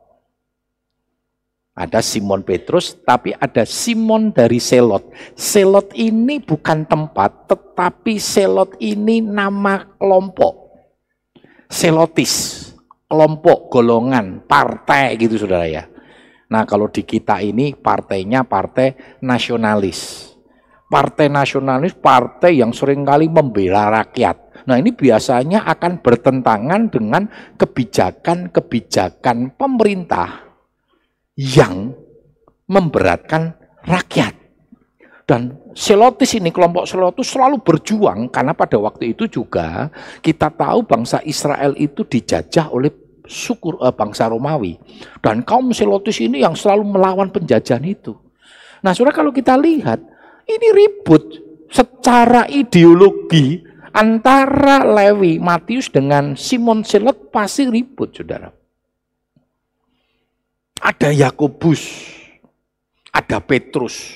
Ada 1.76 2.00
Simon 2.00 2.40
Petrus, 2.40 2.96
tapi 3.04 3.36
ada 3.36 3.68
Simon 3.68 4.32
dari 4.32 4.56
Selot. 4.56 5.12
Selot 5.36 5.92
ini 5.92 6.40
bukan 6.40 6.88
tempat, 6.88 7.52
tetapi 7.52 8.16
Selot 8.16 8.80
ini 8.80 9.20
nama 9.20 9.84
kelompok. 10.00 10.72
Selotis, 11.68 12.66
kelompok, 13.04 13.68
golongan, 13.68 14.40
partai 14.48 15.20
gitu 15.20 15.36
saudara 15.36 15.68
ya. 15.68 15.84
Nah 16.46 16.62
kalau 16.62 16.86
di 16.86 17.02
kita 17.02 17.42
ini 17.42 17.74
partainya 17.74 18.46
partai 18.46 19.18
nasionalis. 19.20 20.32
Partai 20.86 21.26
nasionalis 21.26 21.98
partai 21.98 22.62
yang 22.62 22.70
sering 22.70 23.02
kali 23.02 23.26
membela 23.26 23.90
rakyat. 23.90 24.66
Nah 24.70 24.78
ini 24.78 24.94
biasanya 24.94 25.66
akan 25.66 25.98
bertentangan 25.98 26.90
dengan 26.90 27.26
kebijakan-kebijakan 27.58 29.58
pemerintah 29.58 30.46
yang 31.34 31.90
memberatkan 32.70 33.58
rakyat. 33.82 34.34
Dan 35.26 35.58
Selotis 35.74 36.38
ini, 36.38 36.54
kelompok 36.54 36.86
Selotis 36.86 37.34
selalu 37.34 37.58
berjuang 37.60 38.30
karena 38.30 38.54
pada 38.54 38.78
waktu 38.78 39.10
itu 39.10 39.26
juga 39.26 39.90
kita 40.22 40.54
tahu 40.54 40.86
bangsa 40.86 41.18
Israel 41.26 41.74
itu 41.74 42.06
dijajah 42.06 42.70
oleh 42.70 42.94
suku 43.26 43.74
uh, 43.82 43.90
bangsa 43.90 44.30
Romawi. 44.30 44.78
Dan 45.18 45.42
kaum 45.42 45.74
Selotis 45.74 46.22
ini 46.22 46.46
yang 46.46 46.54
selalu 46.54 46.86
melawan 46.86 47.34
penjajahan 47.34 47.82
itu. 47.82 48.14
Nah 48.86 48.94
saudara 48.94 49.18
kalau 49.18 49.34
kita 49.34 49.58
lihat, 49.58 49.98
ini 50.46 50.68
ribut 50.72 51.42
secara 51.70 52.46
ideologi 52.46 53.60
antara 53.90 54.86
Lewi 54.86 55.42
Matius 55.42 55.90
dengan 55.90 56.38
Simon 56.38 56.86
Selot 56.86 57.34
pasti 57.34 57.66
ribut 57.66 58.14
saudara. 58.14 58.52
Ada 60.76 61.10
Yakobus, 61.10 61.82
ada 63.10 63.40
Petrus, 63.42 64.12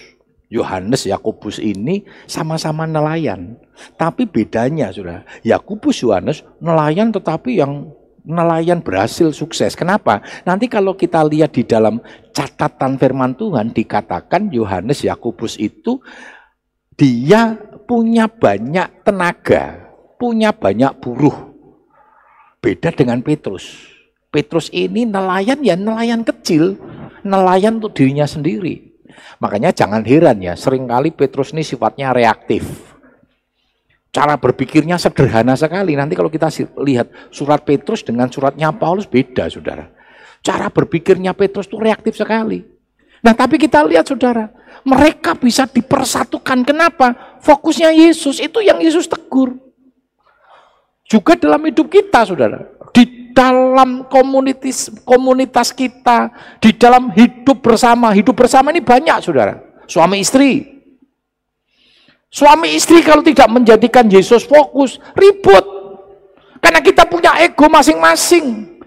Yohanes 0.52 1.08
Yakobus 1.08 1.58
ini 1.58 2.04
sama-sama 2.28 2.84
nelayan. 2.84 3.56
Tapi 3.96 4.28
bedanya 4.28 4.92
sudah, 4.92 5.24
Yakobus 5.40 6.04
Yohanes 6.04 6.44
nelayan 6.60 7.10
tetapi 7.10 7.58
yang 7.58 7.90
nelayan 8.24 8.82
berhasil 8.82 9.30
sukses. 9.30 9.72
Kenapa? 9.78 10.20
Nanti 10.42 10.66
kalau 10.66 10.98
kita 10.98 11.22
lihat 11.24 11.54
di 11.54 11.64
dalam 11.64 12.02
catatan 12.34 12.98
firman 12.98 13.38
Tuhan 13.38 13.72
dikatakan 13.72 14.50
Yohanes 14.50 15.06
Yakobus 15.06 15.56
itu 15.56 16.02
dia 16.98 17.56
punya 17.88 18.28
banyak 18.28 19.06
tenaga, 19.06 19.88
punya 20.20 20.52
banyak 20.52 20.92
buruh. 21.00 21.54
Beda 22.60 22.92
dengan 22.92 23.24
Petrus. 23.24 23.88
Petrus 24.30 24.68
ini 24.70 25.08
nelayan 25.08 25.64
ya 25.64 25.74
nelayan 25.74 26.22
kecil, 26.22 26.76
nelayan 27.24 27.80
untuk 27.80 27.96
dirinya 27.96 28.28
sendiri. 28.28 29.00
Makanya 29.40 29.72
jangan 29.72 30.04
heran 30.04 30.38
ya, 30.44 30.54
sering 30.54 30.84
kali 30.84 31.10
Petrus 31.10 31.56
ini 31.56 31.64
sifatnya 31.64 32.12
reaktif 32.12 32.89
Cara 34.10 34.34
berpikirnya 34.34 34.98
sederhana 34.98 35.54
sekali. 35.54 35.94
Nanti 35.94 36.18
kalau 36.18 36.26
kita 36.26 36.50
lihat 36.82 37.30
surat 37.30 37.62
Petrus 37.62 38.02
dengan 38.02 38.26
suratnya 38.26 38.74
Paulus 38.74 39.06
beda, 39.06 39.46
saudara. 39.46 39.86
Cara 40.42 40.66
berpikirnya 40.66 41.30
Petrus 41.30 41.70
itu 41.70 41.78
reaktif 41.78 42.18
sekali. 42.18 42.66
Nah 43.22 43.36
tapi 43.36 43.60
kita 43.60 43.86
lihat 43.86 44.10
saudara, 44.10 44.50
mereka 44.82 45.38
bisa 45.38 45.68
dipersatukan. 45.68 46.66
Kenapa? 46.66 47.38
Fokusnya 47.44 47.94
Yesus, 47.94 48.42
itu 48.42 48.58
yang 48.64 48.82
Yesus 48.82 49.06
tegur. 49.06 49.54
Juga 51.06 51.38
dalam 51.38 51.62
hidup 51.70 51.86
kita 51.86 52.26
saudara. 52.26 52.66
Di 52.90 53.30
dalam 53.30 54.10
komunitas, 54.10 54.90
komunitas 55.06 55.70
kita, 55.70 56.34
di 56.58 56.74
dalam 56.74 57.14
hidup 57.14 57.62
bersama. 57.62 58.10
Hidup 58.10 58.34
bersama 58.34 58.74
ini 58.74 58.82
banyak 58.82 59.22
saudara. 59.22 59.60
Suami 59.86 60.22
istri, 60.22 60.79
Suami 62.30 62.78
istri 62.78 63.02
kalau 63.02 63.26
tidak 63.26 63.50
menjadikan 63.50 64.06
Yesus 64.06 64.46
fokus, 64.46 65.02
ribut. 65.18 65.66
Karena 66.62 66.78
kita 66.78 67.10
punya 67.10 67.34
ego 67.42 67.66
masing-masing. 67.66 68.78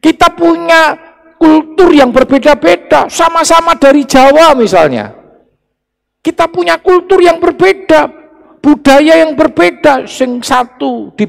Kita 0.00 0.36
punya 0.36 0.96
kultur 1.40 1.88
yang 1.96 2.12
berbeda-beda, 2.12 3.08
sama-sama 3.08 3.72
dari 3.80 4.04
Jawa 4.04 4.52
misalnya. 4.52 5.16
Kita 6.20 6.52
punya 6.52 6.76
kultur 6.76 7.24
yang 7.24 7.40
berbeda, 7.40 8.12
budaya 8.60 9.24
yang 9.24 9.32
berbeda, 9.32 10.04
sing 10.04 10.44
satu 10.44 11.16
di 11.16 11.24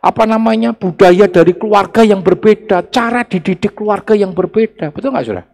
apa 0.00 0.24
namanya 0.24 0.72
budaya 0.72 1.26
dari 1.26 1.58
keluarga 1.58 2.06
yang 2.06 2.22
berbeda, 2.22 2.86
cara 2.88 3.26
dididik 3.26 3.74
keluarga 3.74 4.14
yang 4.14 4.30
berbeda, 4.30 4.94
betul 4.94 5.10
nggak 5.10 5.26
saudara? 5.26 5.44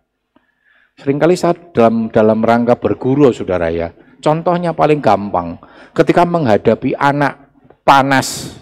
Seringkali 0.97 1.35
saat 1.37 1.73
dalam 1.73 2.13
dalam 2.13 2.45
rangka 2.45 2.77
berguru, 2.77 3.33
saudara 3.33 3.73
ya. 3.73 3.89
Contohnya 4.27 4.75
paling 4.75 4.99
gampang, 4.99 5.55
ketika 5.95 6.27
menghadapi 6.27 6.99
anak 6.99 7.47
panas, 7.87 8.59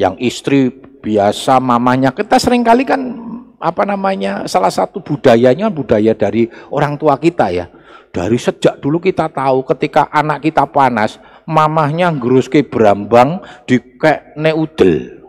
yang 0.00 0.16
istri 0.16 0.72
biasa 1.04 1.60
mamanya, 1.60 2.08
kita 2.08 2.40
sering 2.40 2.64
kali 2.64 2.88
kan 2.88 3.20
apa 3.60 3.84
namanya 3.84 4.48
salah 4.48 4.72
satu 4.72 5.04
budayanya 5.04 5.68
budaya 5.68 6.16
dari 6.16 6.48
orang 6.72 6.96
tua 6.96 7.20
kita 7.20 7.52
ya. 7.52 7.68
Dari 8.08 8.40
sejak 8.40 8.80
dulu 8.80 8.96
kita 8.96 9.28
tahu 9.28 9.60
ketika 9.76 10.08
anak 10.08 10.40
kita 10.48 10.64
panas, 10.64 11.20
mamahnya 11.44 12.08
ke 12.48 12.64
berambang 12.64 13.44
di 13.68 13.76
kek 13.76 14.40
neudel. 14.40 15.20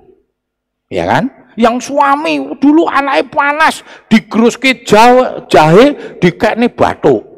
Ya 0.88 1.03
kan? 1.03 1.27
Yang 1.60 1.91
suami 1.91 2.56
dulu 2.63 2.88
anaknya 2.88 3.27
panas 3.27 3.84
ke 4.08 4.88
jahe, 4.88 5.44
jahe 5.51 6.15
di 6.24 6.32
kek 6.32 6.56
ne 6.56 6.72
batu. 6.72 7.31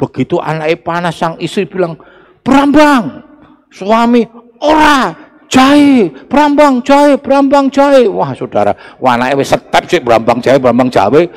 Begitu 0.00 0.40
anaknya 0.40 0.80
panas 0.80 1.20
sang 1.20 1.36
istri 1.36 1.68
bilang, 1.68 2.00
"Berambang." 2.40 3.20
Suami, 3.68 4.24
"Ora, 4.64 5.12
jahe, 5.44 6.08
berambang 6.24 6.80
jahe, 6.80 7.20
berambang 7.20 7.68
jahe." 7.68 8.08
Wah, 8.08 8.32
Saudara, 8.32 8.72
anaknya 8.96 9.36
wis 9.36 9.52
setep 9.52 9.84
sih 9.92 10.00
berambang 10.00 10.40
jahe, 10.40 10.56
berambang 10.56 10.88
jahe. 10.88 11.28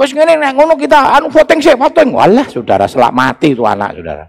Wes 0.00 0.16
ngene 0.16 0.40
nek 0.40 0.56
ngono 0.56 0.80
kita 0.80 1.20
anu 1.20 1.28
voting 1.28 1.60
sih, 1.60 1.76
voting. 1.76 2.16
Walah, 2.16 2.48
Saudara, 2.48 2.88
selak 2.88 3.12
mati 3.12 3.52
itu 3.52 3.64
anak, 3.68 4.00
Saudara. 4.00 4.24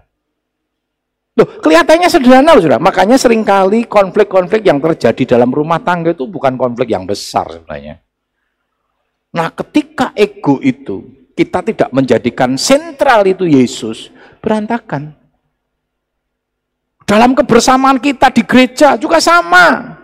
Loh, 1.38 1.48
kelihatannya 1.64 2.08
sederhana 2.12 2.52
loh, 2.52 2.60
Saudara. 2.60 2.82
Makanya 2.82 3.16
sering 3.16 3.40
kali 3.40 3.88
konflik-konflik 3.88 4.68
yang 4.68 4.84
terjadi 4.84 5.36
dalam 5.36 5.48
rumah 5.48 5.80
tangga 5.80 6.12
itu 6.12 6.28
bukan 6.28 6.60
konflik 6.60 6.92
yang 6.92 7.08
besar 7.08 7.48
sebenarnya. 7.48 8.04
Nah, 9.32 9.52
ketika 9.52 10.16
ego 10.16 10.56
itu 10.64 11.17
kita 11.38 11.62
tidak 11.62 11.94
menjadikan 11.94 12.58
sentral 12.58 13.22
itu 13.22 13.46
Yesus, 13.46 14.10
berantakan. 14.42 15.14
Dalam 17.06 17.38
kebersamaan 17.38 18.02
kita 18.02 18.34
di 18.34 18.42
gereja 18.42 18.98
juga 18.98 19.22
sama. 19.22 19.94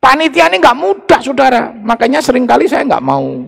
Panitia 0.00 0.48
ini 0.48 0.56
nggak 0.64 0.80
mudah, 0.80 1.20
saudara. 1.20 1.76
Makanya 1.76 2.24
sering 2.24 2.48
kali 2.48 2.64
saya 2.64 2.88
nggak 2.88 3.04
mau 3.04 3.44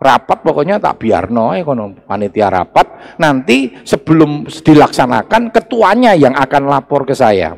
rapat 0.00 0.40
pokoknya 0.40 0.80
tak 0.80 0.96
biar 0.96 1.28
no 1.28 1.52
kono 1.60 1.92
panitia 2.08 2.48
rapat 2.48 3.20
nanti 3.20 3.68
sebelum 3.84 4.48
dilaksanakan 4.48 5.52
ketuanya 5.52 6.16
yang 6.16 6.32
akan 6.32 6.72
lapor 6.72 7.04
ke 7.04 7.12
saya 7.12 7.52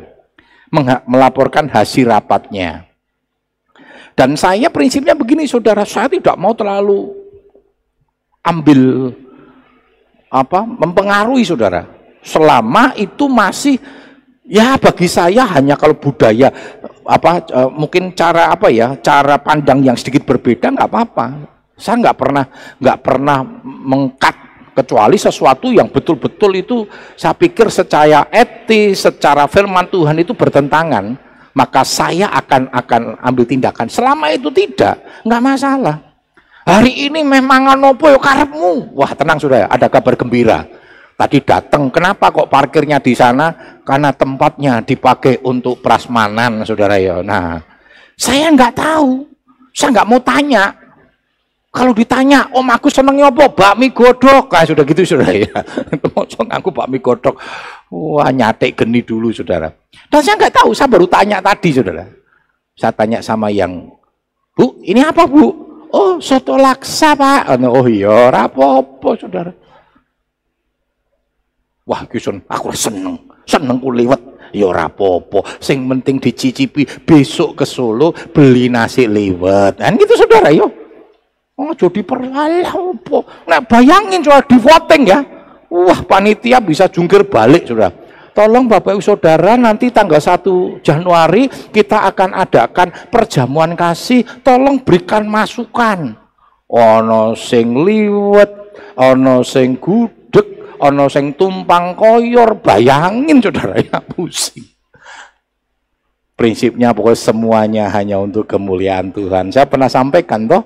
melaporkan 1.06 1.70
hasil 1.70 2.10
rapatnya 2.10 2.90
dan 4.18 4.34
saya 4.34 4.74
prinsipnya 4.74 5.14
begini 5.14 5.46
saudara 5.46 5.86
saya 5.86 6.10
tidak 6.10 6.34
mau 6.34 6.50
terlalu 6.50 7.21
ambil 8.42 9.12
apa 10.32 10.64
mempengaruhi 10.66 11.46
saudara 11.46 11.86
selama 12.22 12.94
itu 12.98 13.30
masih 13.30 13.76
ya 14.46 14.74
bagi 14.78 15.06
saya 15.06 15.46
hanya 15.54 15.78
kalau 15.78 15.94
budaya 15.94 16.50
apa 17.06 17.42
e, 17.46 17.60
mungkin 17.74 18.14
cara 18.14 18.50
apa 18.50 18.70
ya 18.70 18.98
cara 18.98 19.38
pandang 19.38 19.82
yang 19.82 19.94
sedikit 19.94 20.26
berbeda 20.26 20.72
nggak 20.72 20.88
apa-apa 20.90 21.26
saya 21.76 21.98
nggak 22.02 22.18
pernah 22.18 22.44
nggak 22.78 22.98
pernah 23.02 23.38
mengkat 23.62 24.36
kecuali 24.72 25.20
sesuatu 25.20 25.68
yang 25.68 25.88
betul-betul 25.92 26.52
itu 26.56 26.88
saya 27.14 27.36
pikir 27.36 27.68
secara 27.68 28.28
etis, 28.32 29.04
secara 29.04 29.44
firman 29.44 29.84
Tuhan 29.92 30.16
itu 30.16 30.32
bertentangan, 30.32 31.16
maka 31.52 31.84
saya 31.84 32.32
akan 32.32 32.72
akan 32.72 33.02
ambil 33.20 33.44
tindakan. 33.44 33.86
Selama 33.92 34.32
itu 34.32 34.48
tidak, 34.48 34.96
nggak 35.28 35.42
masalah. 35.44 36.11
Hari 36.62 37.10
ini 37.10 37.26
memang 37.26 37.74
nopo 37.74 38.06
yo 38.06 38.22
karepmu. 38.22 38.94
Wah, 38.94 39.12
tenang 39.18 39.38
sudah, 39.42 39.66
ada 39.66 39.90
kabar 39.90 40.14
gembira. 40.14 40.62
Tadi 41.18 41.42
datang, 41.42 41.90
kenapa 41.90 42.30
kok 42.30 42.50
parkirnya 42.50 42.98
di 43.02 43.14
sana? 43.14 43.78
Karena 43.82 44.14
tempatnya 44.14 44.82
dipakai 44.82 45.42
untuk 45.42 45.82
prasmanan, 45.82 46.62
saudara 46.62 46.98
ya. 46.98 47.22
Nah, 47.22 47.62
saya 48.14 48.50
nggak 48.50 48.74
tahu, 48.78 49.26
saya 49.74 49.90
nggak 49.90 50.08
mau 50.08 50.18
tanya, 50.22 50.70
kalau 51.72 51.96
ditanya, 51.96 52.52
om 52.52 52.68
aku 52.68 52.92
senengnya 52.92 53.32
apa? 53.32 53.48
Bakmi 53.48 53.96
godok. 53.96 54.52
Kayak 54.52 54.76
sudah 54.76 54.84
gitu 54.84 55.02
saudara 55.08 55.32
ya. 55.32 55.56
Mosok 56.12 56.44
aku 56.52 56.68
bakmi 56.68 57.00
godok. 57.00 57.40
Wah 57.88 58.28
nyatek 58.28 58.84
geni 58.84 59.00
dulu 59.00 59.32
saudara. 59.32 59.72
Dan 60.12 60.20
saya 60.20 60.36
nggak 60.36 60.52
tahu, 60.52 60.76
saya 60.76 60.92
baru 60.92 61.08
tanya 61.08 61.40
tadi 61.40 61.72
saudara. 61.72 62.04
Saya 62.76 62.92
tanya 62.92 63.24
sama 63.24 63.48
yang, 63.48 63.88
Bu, 64.52 64.84
ini 64.84 65.00
apa 65.00 65.24
bu? 65.24 65.71
Oh, 65.92 66.16
soto 66.24 66.56
laksa 66.56 67.12
pak. 67.12 67.52
Oh 67.68 67.84
iya, 67.84 68.32
rapopo 68.32 69.12
saudara. 69.12 69.52
Wah, 71.84 72.08
kusun, 72.08 72.40
aku 72.48 72.72
seneng, 72.72 73.20
seneng 73.44 73.76
kuliwet. 73.76 74.32
Ya 74.52 74.68
rapopo, 74.68 75.40
sing 75.64 75.88
penting 75.88 76.20
dicicipi 76.20 76.84
besok 76.84 77.64
ke 77.64 77.64
Solo 77.64 78.12
beli 78.12 78.68
nasi 78.68 79.08
liwet. 79.08 79.80
Dan 79.80 79.96
gitu 79.96 80.12
saudara, 80.12 80.52
yuk. 80.52 80.68
Oh, 81.56 81.72
jadi 81.72 82.00
perlalah 82.04 82.68
apa? 82.68 83.18
Nah, 83.48 83.60
bayangin 83.64 84.24
soal 84.24 84.44
di 84.44 84.56
voting 84.60 85.02
ya. 85.08 85.20
Wah, 85.72 86.00
panitia 86.04 86.60
bisa 86.60 86.84
jungkir 86.88 87.24
balik, 87.24 87.64
sudah. 87.64 87.88
Tolong 88.32 88.64
Bapak 88.64 88.96
Ibu 88.96 89.04
Saudara, 89.04 89.60
nanti 89.60 89.92
tanggal 89.92 90.16
1 90.16 90.80
Januari 90.80 91.52
kita 91.68 92.08
akan 92.08 92.32
adakan 92.32 92.88
perjamuan 93.12 93.76
kasih. 93.76 94.24
Tolong 94.40 94.80
berikan 94.80 95.28
masukan. 95.28 96.16
Ono 96.72 97.36
sing 97.36 97.84
liwet, 97.84 98.48
ono 98.96 99.44
sing 99.44 99.76
gudeg, 99.76 100.80
ono 100.80 101.12
sing 101.12 101.36
tumpang 101.36 101.92
koyor. 101.92 102.56
Bayangin 102.64 103.44
Saudara 103.44 103.76
ya, 103.76 104.00
pusing. 104.00 104.64
Prinsipnya 106.32 106.96
pokoknya 106.96 107.20
semuanya 107.20 107.84
hanya 107.92 108.16
untuk 108.16 108.48
kemuliaan 108.48 109.12
Tuhan. 109.12 109.52
Saya 109.52 109.68
pernah 109.68 109.92
sampaikan 109.92 110.48
toh, 110.48 110.64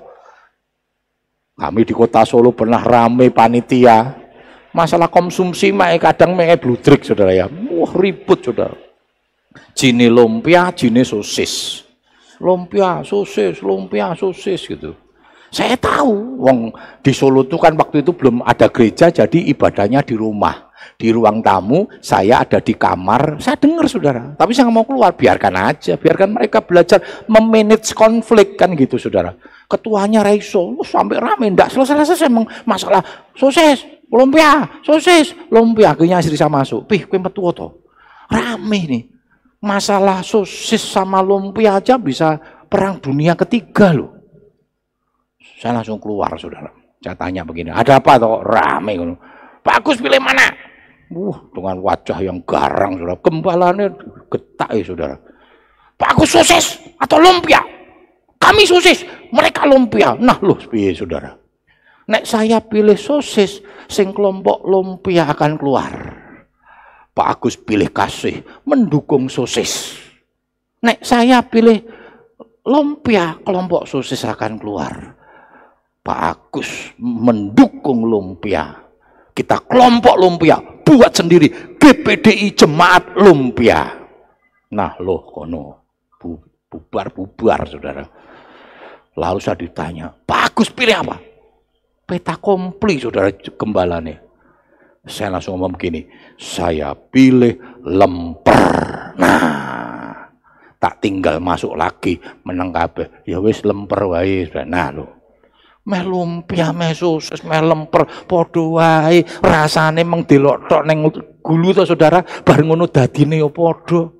kami 1.59 1.83
di 1.83 1.91
kota 1.91 2.23
Solo 2.23 2.55
pernah 2.55 2.79
rame 2.79 3.27
panitia. 3.27 4.26
Masalah 4.77 5.09
konsumsi 5.09 5.73
mae 5.73 5.97
kadang 5.97 6.37
mae 6.37 6.53
bludrik 6.53 7.01
saudara 7.01 7.33
ya. 7.33 7.49
Wah 7.49 7.91
ribut 7.97 8.45
saudara. 8.45 8.77
Jini 9.73 10.05
lumpia, 10.05 10.69
jini 10.69 11.01
sosis. 11.01 11.81
Lumpia, 12.37 13.01
sosis, 13.01 13.65
lumpia, 13.65 14.13
sosis 14.13 14.69
gitu. 14.69 14.93
Saya 15.49 15.73
tahu, 15.73 16.37
wong 16.37 16.69
di 17.01 17.09
Solo 17.09 17.41
itu 17.41 17.57
kan 17.57 17.73
waktu 17.73 18.05
itu 18.05 18.13
belum 18.13 18.45
ada 18.45 18.69
gereja, 18.69 19.09
jadi 19.09 19.49
ibadahnya 19.49 20.05
di 20.05 20.13
rumah. 20.13 20.69
Di 20.97 21.09
ruang 21.09 21.41
tamu, 21.41 21.89
saya 22.01 22.45
ada 22.45 22.61
di 22.61 22.77
kamar, 22.77 23.41
saya 23.41 23.57
dengar 23.57 23.89
saudara. 23.89 24.37
Tapi 24.37 24.53
saya 24.53 24.69
nggak 24.69 24.77
mau 24.77 24.85
keluar, 24.85 25.17
biarkan 25.17 25.53
aja, 25.57 25.97
biarkan 25.97 26.29
mereka 26.37 26.61
belajar 26.61 27.01
memanage 27.25 27.97
konflik 27.97 28.53
kan 28.53 28.77
gitu 28.77 29.01
saudara 29.01 29.33
ketuanya 29.67 30.23
Raiso, 30.23 30.79
sampai 30.87 31.19
rame, 31.19 31.51
ndak 31.51 31.67
selesai-selesai 31.75 32.31
masalah 32.63 33.03
sosis, 33.35 33.83
lumpia, 34.07 34.81
sosis, 34.83 35.35
lumpia, 35.51 35.93
akhirnya 35.93 36.23
istri 36.23 36.39
saya 36.39 36.51
masuk, 36.51 36.87
pih, 36.87 37.07
kue 37.07 37.19
metu 37.19 37.43
to, 37.51 37.83
rame 38.31 38.79
nih, 38.87 39.03
masalah 39.59 40.23
sosis 40.23 40.79
sama 40.79 41.19
lumpia 41.19 41.79
aja 41.79 41.99
bisa 41.99 42.39
perang 42.67 42.99
dunia 42.99 43.35
ketiga 43.35 43.91
loh. 43.91 44.15
Saya 45.57 45.81
langsung 45.81 45.97
keluar, 45.97 46.29
saudara. 46.37 46.69
Saya 47.01 47.17
tanya 47.17 47.41
begini, 47.41 47.73
ada 47.73 47.97
apa 47.97 48.17
toh? 48.21 48.45
Rame. 48.45 48.93
Bagus 49.65 49.97
pilih 49.97 50.21
mana? 50.21 50.47
Uh, 51.07 51.33
dengan 51.55 51.79
wajah 51.81 52.19
yang 52.21 52.39
garang, 52.45 52.99
saudara. 52.99 53.17
Gembalanya 53.19 53.85
getak 54.29 54.69
ya, 54.75 54.83
saudara. 54.85 55.15
Bagus 55.97 56.29
sosis 56.29 56.77
atau 57.01 57.17
lumpia? 57.17 57.57
Kami 58.37 58.69
sosis, 58.69 59.01
mereka 59.33 59.65
lumpia. 59.65 60.13
Nah, 60.13 60.37
loh 60.45 60.61
saudara? 60.93 61.33
Nek 62.07 62.23
saya 62.23 62.63
pilih 62.63 62.95
sosis, 62.95 63.59
sing 63.91 64.15
kelompok 64.15 64.63
lumpia 64.63 65.27
akan 65.27 65.59
keluar. 65.59 65.91
Pak 67.11 67.27
Agus 67.27 67.59
pilih 67.59 67.91
kasih, 67.91 68.47
mendukung 68.63 69.27
sosis. 69.27 69.99
Nek 70.79 71.03
saya 71.03 71.43
pilih 71.43 71.83
lumpia, 72.63 73.35
kelompok 73.43 73.83
sosis 73.83 74.23
akan 74.23 74.55
keluar. 74.55 74.93
Pak 75.99 76.19
Agus 76.23 76.95
mendukung 76.95 78.07
lumpia. 78.07 78.71
Kita 79.35 79.67
kelompok 79.67 80.15
lumpia, 80.15 80.57
buat 80.87 81.11
sendiri. 81.11 81.75
GPDI 81.75 82.55
Jemaat 82.55 83.19
Lumpia. 83.19 83.83
Nah 84.71 84.95
loh 85.03 85.27
kono, 85.27 85.63
bubar-bubar 86.67 87.67
saudara. 87.67 88.03
Lalu 89.15 89.39
saya 89.39 89.59
ditanya, 89.59 90.11
bagus 90.27 90.71
pilih 90.71 91.03
apa? 91.03 91.36
Peta 92.07 92.39
kompli 92.39 93.03
saudara 93.03 93.27
gembalane. 93.35 94.15
Saya 95.03 95.35
langsung 95.35 95.59
ngomong 95.59 95.75
begini, 95.75 96.07
saya 96.39 96.95
pilih 96.95 97.83
lemper. 97.83 98.71
Nah, 99.19 100.15
tak 100.79 101.03
tinggal 101.03 101.43
masuk 101.43 101.75
lagi 101.75 102.15
menang. 102.47 102.71
Ya 103.27 103.43
wis 103.43 103.59
lemper 103.67 104.07
wae. 104.07 104.47
Nah 104.47 104.87
lho. 104.95 105.03
Meh 105.83 106.03
lumpia, 106.07 106.71
meh 106.71 106.95
meh 106.95 107.61
lemper, 107.67 108.07
padha 108.23 108.63
wae. 108.63 109.27
Rasane 109.43 110.07
meng 110.07 110.23
delok 110.23 110.63
tok 110.71 110.87
ning 110.87 111.11
gulu 111.43 111.75
to 111.75 111.83
Saudara, 111.83 112.23
bar 112.23 112.63
ngono 112.63 112.87
dadine 112.87 113.35
ya 113.35 113.51
padha. 113.51 114.16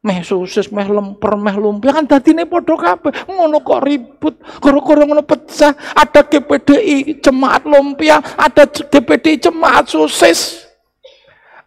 Meh 0.00 0.24
sosis, 0.24 0.72
meh 0.72 0.88
lemper, 0.88 1.36
meh 1.36 1.52
lumpia 1.60 1.92
kan 1.92 2.08
dadine 2.08 2.48
padha 2.48 2.72
kabeh. 2.72 3.12
Ngono 3.28 3.60
kok 3.60 3.84
ribut. 3.84 4.40
Gara-gara 4.56 5.04
ngono 5.04 5.20
pecah. 5.20 5.76
Ada 5.92 6.24
GPDI 6.24 7.20
jemaat 7.20 7.68
lumpia, 7.68 8.16
ada 8.40 8.64
GPDI 8.64 9.36
jemaat 9.36 9.92
sosis. 9.92 10.64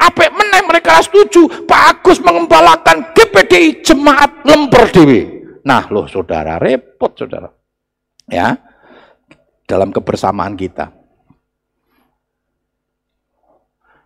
Apa 0.01 0.33
meneh 0.33 0.65
mereka 0.65 0.97
setuju 1.05 1.69
Pak 1.69 1.81
Agus 1.93 2.17
mengembalakan 2.25 3.13
GPDI 3.13 3.85
jemaat 3.85 4.41
lemper 4.41 4.89
dewi. 4.89 5.21
Nah, 5.61 5.85
loh 5.93 6.09
saudara 6.09 6.57
repot 6.57 7.13
saudara. 7.13 7.53
Ya. 8.25 8.57
Dalam 9.69 9.93
kebersamaan 9.93 10.57
kita. 10.57 10.89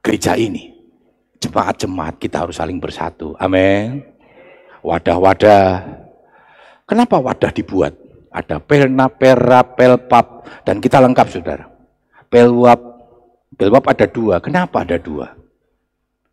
Gereja 0.04 0.36
ini 0.36 0.76
jemaat-jemaat 1.40 2.20
kita 2.20 2.44
harus 2.44 2.60
saling 2.60 2.78
bersatu. 2.78 3.34
Amin 3.40 4.17
wadah-wadah. 4.84 5.84
Kenapa 6.88 7.20
wadah 7.20 7.52
dibuat? 7.52 7.94
Ada 8.32 8.62
pelna, 8.62 9.10
pera, 9.10 9.66
pelpap, 9.66 10.46
dan 10.64 10.78
kita 10.78 11.02
lengkap 11.02 11.28
saudara. 11.32 11.66
Pelwap, 12.28 12.80
pelwap 13.56 13.84
ada 13.90 14.06
dua. 14.06 14.38
Kenapa 14.44 14.84
ada 14.84 15.00
dua? 15.00 15.34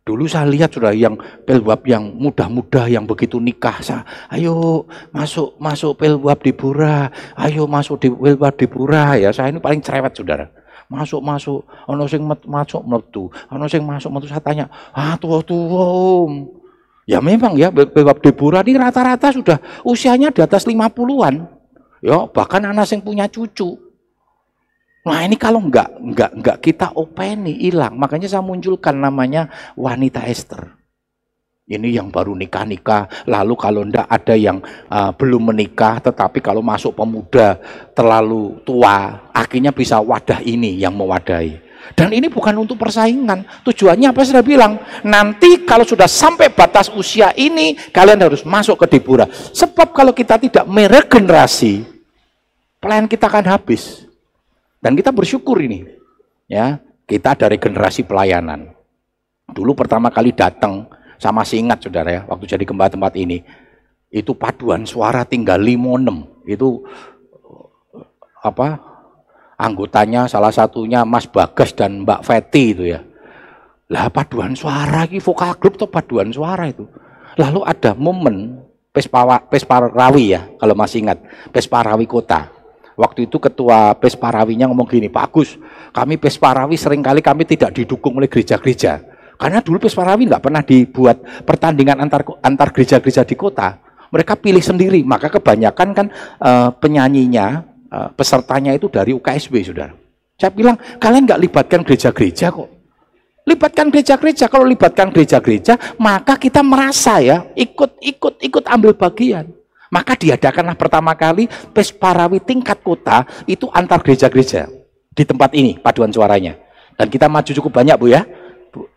Dulu 0.05 0.29
saya 0.29 0.45
lihat 0.45 0.69
sudah 0.69 0.93
yang 0.93 1.17
pelwap 1.49 1.81
yang 1.89 2.13
mudah-mudah 2.13 2.85
yang 2.85 3.09
begitu 3.09 3.41
nikah. 3.41 3.81
Saya, 3.81 4.05
ayo 4.29 4.85
masuk 5.09 5.57
masuk 5.57 5.97
pelwap 5.97 6.45
di 6.45 6.53
pura, 6.53 7.09
ayo 7.33 7.65
masuk 7.65 7.97
di 7.97 8.13
pelwap 8.13 8.53
di 8.53 8.69
pura 8.69 9.17
ya. 9.17 9.33
Saya 9.33 9.49
ini 9.49 9.57
paling 9.57 9.81
cerewet 9.81 10.13
saudara. 10.13 10.45
Masuk 10.93 11.25
masuk, 11.25 11.65
ono 11.89 12.05
sing 12.05 12.21
masuk 12.45 12.85
metu, 12.85 13.33
ono 13.49 13.65
sing 13.65 13.81
masuk 13.81 14.13
metu 14.13 14.29
saya 14.29 14.37
tanya, 14.45 14.69
ah 14.93 15.17
tuh 15.17 15.41
tuh 15.41 16.29
Ya 17.05 17.21
memang 17.21 17.53
ya 17.53 17.69
Bebab 17.69 18.17
Deborah 18.17 18.65
ini 18.65 18.81
rata-rata 18.81 19.29
sudah 19.29 19.61
usianya 19.85 20.33
di 20.33 20.41
atas 20.41 20.65
50-an. 20.65 21.45
Ya, 22.01 22.25
bahkan 22.29 22.65
anak 22.65 22.89
yang 22.89 23.01
punya 23.05 23.25
cucu. 23.29 23.77
Nah 25.05 25.21
ini 25.21 25.37
kalau 25.37 25.61
enggak, 25.61 25.89
enggak, 26.01 26.31
enggak 26.33 26.57
kita 26.65 26.87
openi, 26.97 27.61
hilang. 27.61 27.93
Makanya 27.93 28.25
saya 28.25 28.41
munculkan 28.41 28.97
namanya 28.97 29.53
wanita 29.77 30.25
Esther. 30.25 30.73
Ini 31.65 31.97
yang 31.97 32.13
baru 32.13 32.37
nikah-nikah, 32.37 33.25
lalu 33.25 33.53
kalau 33.57 33.81
enggak 33.85 34.05
ada 34.05 34.37
yang 34.37 34.61
uh, 34.89 35.09
belum 35.13 35.49
menikah, 35.53 35.97
tetapi 35.97 36.41
kalau 36.41 36.61
masuk 36.61 36.93
pemuda 36.93 37.57
terlalu 37.93 38.61
tua, 38.65 39.29
akhirnya 39.33 39.73
bisa 39.73 39.97
wadah 39.97 40.45
ini 40.45 40.77
yang 40.77 40.93
mewadahi. 40.93 41.64
Dan 41.93 42.09
ini 42.09 42.25
bukan 42.25 42.57
untuk 42.57 42.81
persaingan. 42.81 43.45
Tujuannya 43.61 44.09
apa 44.09 44.25
sudah 44.25 44.41
bilang? 44.41 44.81
Nanti 45.05 45.61
kalau 45.61 45.85
sudah 45.85 46.09
sampai 46.09 46.49
batas 46.49 46.89
usia 46.89 47.29
ini, 47.37 47.77
kalian 47.77 48.25
harus 48.25 48.41
masuk 48.41 48.81
ke 48.81 48.97
Debura. 48.97 49.29
Sebab 49.29 49.93
kalau 49.93 50.09
kita 50.09 50.41
tidak 50.41 50.65
meregenerasi, 50.65 51.85
pelayan 52.81 53.05
kita 53.05 53.29
akan 53.29 53.45
habis. 53.45 54.09
Dan 54.81 54.97
kita 54.97 55.13
bersyukur 55.13 55.61
ini. 55.61 55.85
Ya, 56.49 56.81
kita 57.05 57.37
dari 57.37 57.61
generasi 57.61 58.01
pelayanan. 58.01 58.73
Dulu 59.45 59.77
pertama 59.77 60.09
kali 60.09 60.33
datang, 60.33 60.89
sama 61.21 61.45
masih 61.45 61.61
ingat 61.61 61.85
saudara 61.85 62.09
ya, 62.09 62.21
waktu 62.25 62.49
jadi 62.49 62.65
gembala 62.65 62.89
tempat 62.89 63.13
ini. 63.13 63.45
Itu 64.09 64.33
paduan 64.33 64.89
suara 64.89 65.21
tinggal 65.25 65.61
limonem. 65.61 66.25
Itu 66.45 66.85
apa 68.41 68.94
anggotanya 69.55 70.27
salah 70.27 70.51
satunya 70.51 71.03
Mas 71.07 71.27
Bagas 71.27 71.75
dan 71.75 72.03
Mbak 72.03 72.21
Feti 72.23 72.63
itu 72.75 72.83
ya. 72.91 73.01
Lah 73.91 74.09
paduan 74.09 74.57
suara 74.57 75.05
ki 75.05 75.21
vokal 75.21 75.55
grup 75.61 75.77
atau 75.77 75.89
paduan 75.89 76.33
suara 76.33 76.65
itu. 76.65 76.85
Lalu 77.35 77.61
ada 77.67 77.91
momen 77.93 78.65
Pespawa, 78.95 79.43
Pesparawi 79.43 80.31
ya, 80.31 80.47
kalau 80.55 80.71
masih 80.71 81.03
ingat, 81.03 81.19
Pesparawi 81.51 82.07
Kota. 82.07 82.47
Waktu 82.95 83.27
itu 83.27 83.43
ketua 83.43 83.91
Pesparawinya 83.99 84.71
ngomong 84.71 84.87
gini, 84.87 85.11
Pak 85.11 85.35
Agus, 85.35 85.59
kami 85.91 86.15
Pesparawi 86.15 86.79
sering 86.79 87.03
kali 87.03 87.19
kami 87.19 87.43
tidak 87.43 87.75
didukung 87.75 88.15
oleh 88.15 88.31
gereja-gereja. 88.31 89.03
Karena 89.35 89.59
dulu 89.59 89.83
Pesparawi 89.83 90.31
nggak 90.31 90.39
pernah 90.39 90.63
dibuat 90.63 91.19
pertandingan 91.43 91.99
antar 92.07 92.23
antar 92.39 92.71
gereja-gereja 92.71 93.27
di 93.27 93.35
kota. 93.35 93.83
Mereka 94.15 94.39
pilih 94.39 94.63
sendiri, 94.63 95.03
maka 95.03 95.27
kebanyakan 95.27 95.89
kan 95.91 96.07
e, 96.39 96.51
penyanyinya 96.79 97.67
Eh, 97.85 98.09
pesertanya 98.17 98.73
itu 98.73 98.89
dari 98.89 99.13
UKSB, 99.13 99.61
saudara. 99.61 99.93
Saya 100.35 100.49
bilang, 100.49 100.75
kalian 100.97 101.29
nggak 101.29 101.41
libatkan 101.47 101.81
gereja-gereja 101.85 102.49
kok. 102.49 102.69
Libatkan 103.45 103.93
gereja-gereja. 103.93 104.49
Kalau 104.49 104.65
libatkan 104.65 105.13
gereja-gereja, 105.13 105.77
maka 106.01 106.33
kita 106.33 106.65
merasa 106.65 107.21
ya, 107.21 107.45
ikut-ikut 107.53 108.41
ikut 108.41 108.63
ambil 108.65 108.97
bagian. 108.97 109.53
Maka 109.93 110.17
diadakanlah 110.17 110.73
pertama 110.73 111.13
kali 111.13 111.45
Pesparawi 111.71 112.41
tingkat 112.41 112.81
kota 112.81 113.21
itu 113.45 113.69
antar 113.69 114.01
gereja-gereja 114.01 114.65
di 115.13 115.23
tempat 115.23 115.53
ini 115.53 115.77
paduan 115.77 116.09
suaranya. 116.09 116.57
Dan 116.97 117.07
kita 117.07 117.29
maju 117.29 117.47
cukup 117.53 117.69
banyak 117.69 117.95
Bu 118.01 118.09
ya. 118.09 118.25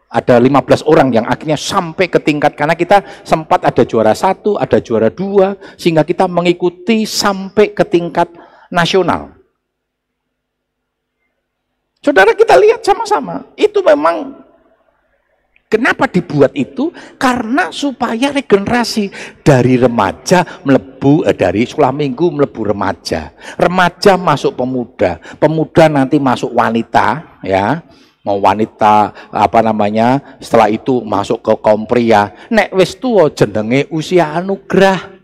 Ada 0.08 0.40
15 0.40 0.88
orang 0.88 1.12
yang 1.12 1.28
akhirnya 1.28 1.60
sampai 1.60 2.08
ke 2.08 2.16
tingkat 2.16 2.56
karena 2.56 2.72
kita 2.72 3.04
sempat 3.28 3.68
ada 3.68 3.84
juara 3.84 4.16
satu, 4.16 4.56
ada 4.56 4.80
juara 4.80 5.12
dua, 5.12 5.52
sehingga 5.76 6.00
kita 6.00 6.24
mengikuti 6.24 7.04
sampai 7.04 7.76
ke 7.76 7.84
tingkat 7.84 8.32
nasional. 8.72 9.34
Saudara 11.98 12.30
kita 12.32 12.54
lihat 12.54 12.80
sama-sama, 12.86 13.42
itu 13.58 13.82
memang 13.82 14.38
kenapa 15.66 16.06
dibuat 16.06 16.54
itu? 16.54 16.94
Karena 17.18 17.74
supaya 17.74 18.30
regenerasi 18.30 19.10
dari 19.42 19.74
remaja 19.76 20.46
melebu 20.62 21.26
eh, 21.26 21.34
dari 21.34 21.66
sekolah 21.66 21.90
minggu 21.90 22.38
melebu 22.38 22.70
remaja, 22.70 23.34
remaja 23.58 24.14
masuk 24.14 24.54
pemuda, 24.54 25.18
pemuda 25.42 25.84
nanti 25.90 26.22
masuk 26.22 26.54
wanita, 26.54 27.38
ya. 27.42 27.82
Mau 28.22 28.44
wanita 28.44 29.14
apa 29.32 29.64
namanya 29.64 30.20
setelah 30.36 30.68
itu 30.68 31.00
masuk 31.00 31.40
ke 31.40 31.52
kaum 31.64 31.88
pria. 31.88 32.28
Nek 32.52 32.76
wis 32.76 32.92
tuwa 32.92 33.32
jenenge 33.32 33.88
usia 33.88 34.36
anugerah 34.36 35.17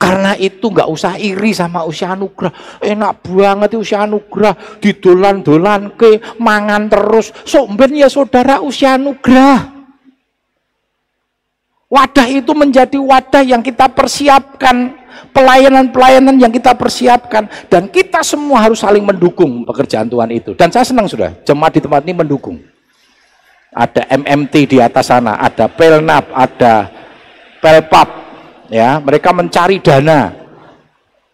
karena 0.00 0.32
itu 0.40 0.72
nggak 0.72 0.88
usah 0.88 1.20
iri 1.20 1.52
sama 1.52 1.84
usia 1.84 2.16
anugerah. 2.16 2.80
Enak 2.80 3.20
banget 3.20 3.76
usia 3.76 4.08
anugerah. 4.08 4.80
Didolan-dolan 4.80 5.92
ke, 5.92 6.40
mangan 6.40 6.88
terus. 6.88 7.28
Somben 7.44 7.92
ya 7.92 8.08
saudara 8.08 8.64
usia 8.64 8.96
anugerah. 8.96 9.76
Wadah 11.92 12.26
itu 12.32 12.48
menjadi 12.56 12.96
wadah 12.96 13.44
yang 13.44 13.60
kita 13.60 13.92
persiapkan. 13.92 14.96
Pelayanan-pelayanan 15.36 16.40
yang 16.40 16.48
kita 16.48 16.72
persiapkan. 16.72 17.44
Dan 17.68 17.92
kita 17.92 18.24
semua 18.24 18.64
harus 18.64 18.80
saling 18.80 19.04
mendukung 19.04 19.68
pekerjaan 19.68 20.08
Tuhan 20.08 20.32
itu. 20.32 20.56
Dan 20.56 20.72
saya 20.72 20.88
senang 20.88 21.12
sudah, 21.12 21.36
jemaat 21.44 21.76
di 21.76 21.84
tempat 21.84 22.00
ini 22.08 22.16
mendukung. 22.16 22.56
Ada 23.76 24.08
MMT 24.16 24.64
di 24.64 24.78
atas 24.80 25.12
sana, 25.12 25.36
ada 25.36 25.68
Pelnap, 25.68 26.32
ada 26.32 26.88
Pelpap, 27.60 28.29
ya 28.70 29.02
mereka 29.02 29.34
mencari 29.34 29.82
dana. 29.82 30.32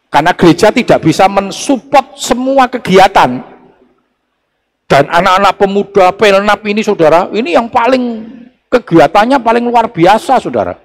Karena 0.09 0.33
gereja 0.33 0.73
tidak 0.73 1.05
bisa 1.05 1.29
mensupport 1.29 2.17
semua 2.17 2.65
kegiatan. 2.73 3.45
Dan 4.87 5.05
anak-anak 5.11 5.55
pemuda 5.61 6.07
pelnap 6.15 6.63
ini 6.65 6.81
saudara 6.81 7.29
ini 7.35 7.53
yang 7.53 7.69
paling 7.69 8.25
kegiatannya 8.71 9.37
paling 9.43 9.67
luar 9.67 9.93
biasa 9.93 10.41
saudara. 10.41 10.79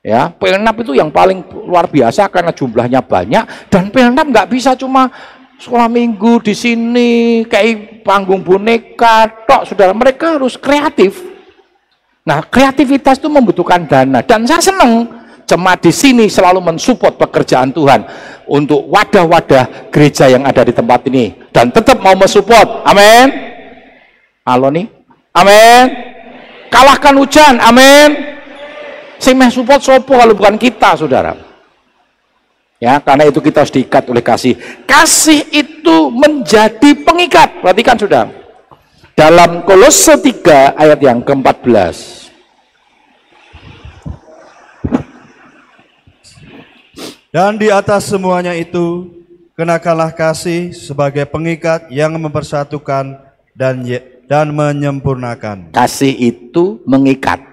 Ya 0.00 0.30
pelnap 0.30 0.80
itu 0.80 0.94
yang 0.94 1.10
paling 1.10 1.42
luar 1.66 1.90
biasa 1.90 2.30
karena 2.30 2.54
jumlahnya 2.54 3.02
banyak. 3.04 3.68
Dan 3.68 3.90
pelnap 3.90 4.24
nggak 4.30 4.48
bisa 4.48 4.78
cuma 4.78 5.10
sekolah 5.58 5.90
minggu 5.90 6.38
di 6.40 6.54
sini 6.54 7.42
kayak 7.50 8.06
panggung 8.06 8.40
boneka 8.40 9.28
tok 9.44 9.66
saudara. 9.66 9.90
Mereka 9.92 10.38
harus 10.38 10.54
kreatif. 10.54 11.18
Nah 12.22 12.40
kreativitas 12.46 13.18
itu 13.18 13.26
membutuhkan 13.26 13.82
dana. 13.84 14.22
Dan 14.22 14.46
saya 14.46 14.62
senang 14.62 15.17
jemaat 15.48 15.80
di 15.80 15.88
sini 15.88 16.28
selalu 16.28 16.60
mensupport 16.60 17.16
pekerjaan 17.16 17.72
Tuhan 17.72 18.04
untuk 18.44 18.84
wadah-wadah 18.92 19.88
gereja 19.88 20.28
yang 20.28 20.44
ada 20.44 20.60
di 20.60 20.76
tempat 20.76 21.08
ini 21.08 21.32
dan 21.48 21.72
tetap 21.72 21.96
mau 22.04 22.12
mensupport. 22.12 22.84
Amin. 22.84 23.32
Halo 24.44 24.68
nih. 24.68 24.86
Amin. 25.32 25.84
Kalahkan 26.68 27.16
hujan. 27.16 27.56
Amin. 27.64 28.36
Sing 29.18 29.34
meh 29.34 29.50
support 29.50 29.82
sopo 29.82 30.14
kalau 30.14 30.36
bukan 30.36 30.54
kita, 30.54 30.94
Saudara. 30.94 31.34
Ya, 32.78 33.02
karena 33.02 33.26
itu 33.26 33.42
kita 33.42 33.66
harus 33.66 33.74
diikat 33.74 34.06
oleh 34.06 34.22
kasih. 34.22 34.54
Kasih 34.86 35.42
itu 35.50 36.14
menjadi 36.14 36.94
pengikat. 37.02 37.58
Perhatikan, 37.58 37.98
Saudara. 37.98 38.30
Dalam 39.18 39.66
Kolose 39.66 40.14
3 40.14 40.78
ayat 40.78 41.02
yang 41.02 41.18
ke-14. 41.26 42.17
Dan 47.28 47.60
di 47.60 47.68
atas 47.68 48.08
semuanya 48.08 48.56
itu, 48.56 49.04
kenakanlah 49.52 50.16
kasih 50.16 50.72
sebagai 50.72 51.28
pengikat 51.28 51.92
yang 51.92 52.16
mempersatukan 52.16 53.20
dan 53.52 53.84
dan 54.24 54.48
menyempurnakan. 54.48 55.68
Kasih 55.76 56.16
itu 56.16 56.80
mengikat. 56.88 57.44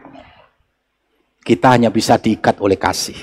Kita 1.44 1.76
hanya 1.76 1.92
bisa 1.92 2.16
diikat 2.16 2.56
oleh 2.64 2.80
kasih. 2.80 3.20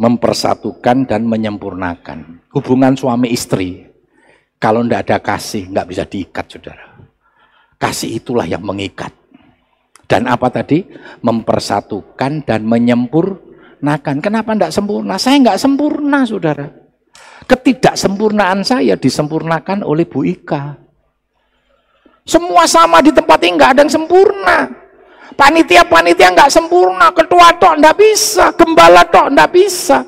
Mempersatukan 0.00 1.04
dan 1.04 1.28
menyempurnakan. 1.28 2.48
Hubungan 2.48 2.96
suami 2.96 3.28
istri, 3.28 3.84
kalau 4.56 4.80
tidak 4.80 5.04
ada 5.04 5.18
kasih, 5.20 5.68
nggak 5.68 5.88
bisa 5.92 6.04
diikat, 6.08 6.44
saudara. 6.48 6.88
Kasih 7.76 8.16
itulah 8.16 8.48
yang 8.48 8.64
mengikat. 8.64 9.12
Dan 10.08 10.24
apa 10.24 10.48
tadi? 10.48 10.88
Mempersatukan 11.20 12.48
dan 12.48 12.64
menyempurnakan 12.64 13.47
sempurnakan. 13.78 14.16
Kenapa 14.18 14.50
tidak 14.58 14.72
sempurna? 14.74 15.14
Saya 15.14 15.36
nggak 15.38 15.58
sempurna, 15.62 16.18
saudara. 16.26 16.66
Ketidaksempurnaan 17.46 18.66
saya 18.66 18.98
disempurnakan 18.98 19.86
oleh 19.86 20.04
Bu 20.04 20.26
Ika. 20.26 20.74
Semua 22.26 22.68
sama 22.68 23.00
di 23.00 23.14
tempat 23.14 23.40
ini 23.40 23.56
nggak 23.56 23.70
ada 23.72 23.80
yang 23.86 23.92
sempurna. 23.94 24.68
Panitia-panitia 25.38 26.34
nggak 26.34 26.50
sempurna, 26.50 27.14
ketua 27.14 27.54
tok 27.56 27.78
nggak 27.78 27.96
bisa, 27.96 28.50
gembala 28.58 29.06
tok 29.06 29.30
nggak 29.32 29.50
bisa. 29.54 30.02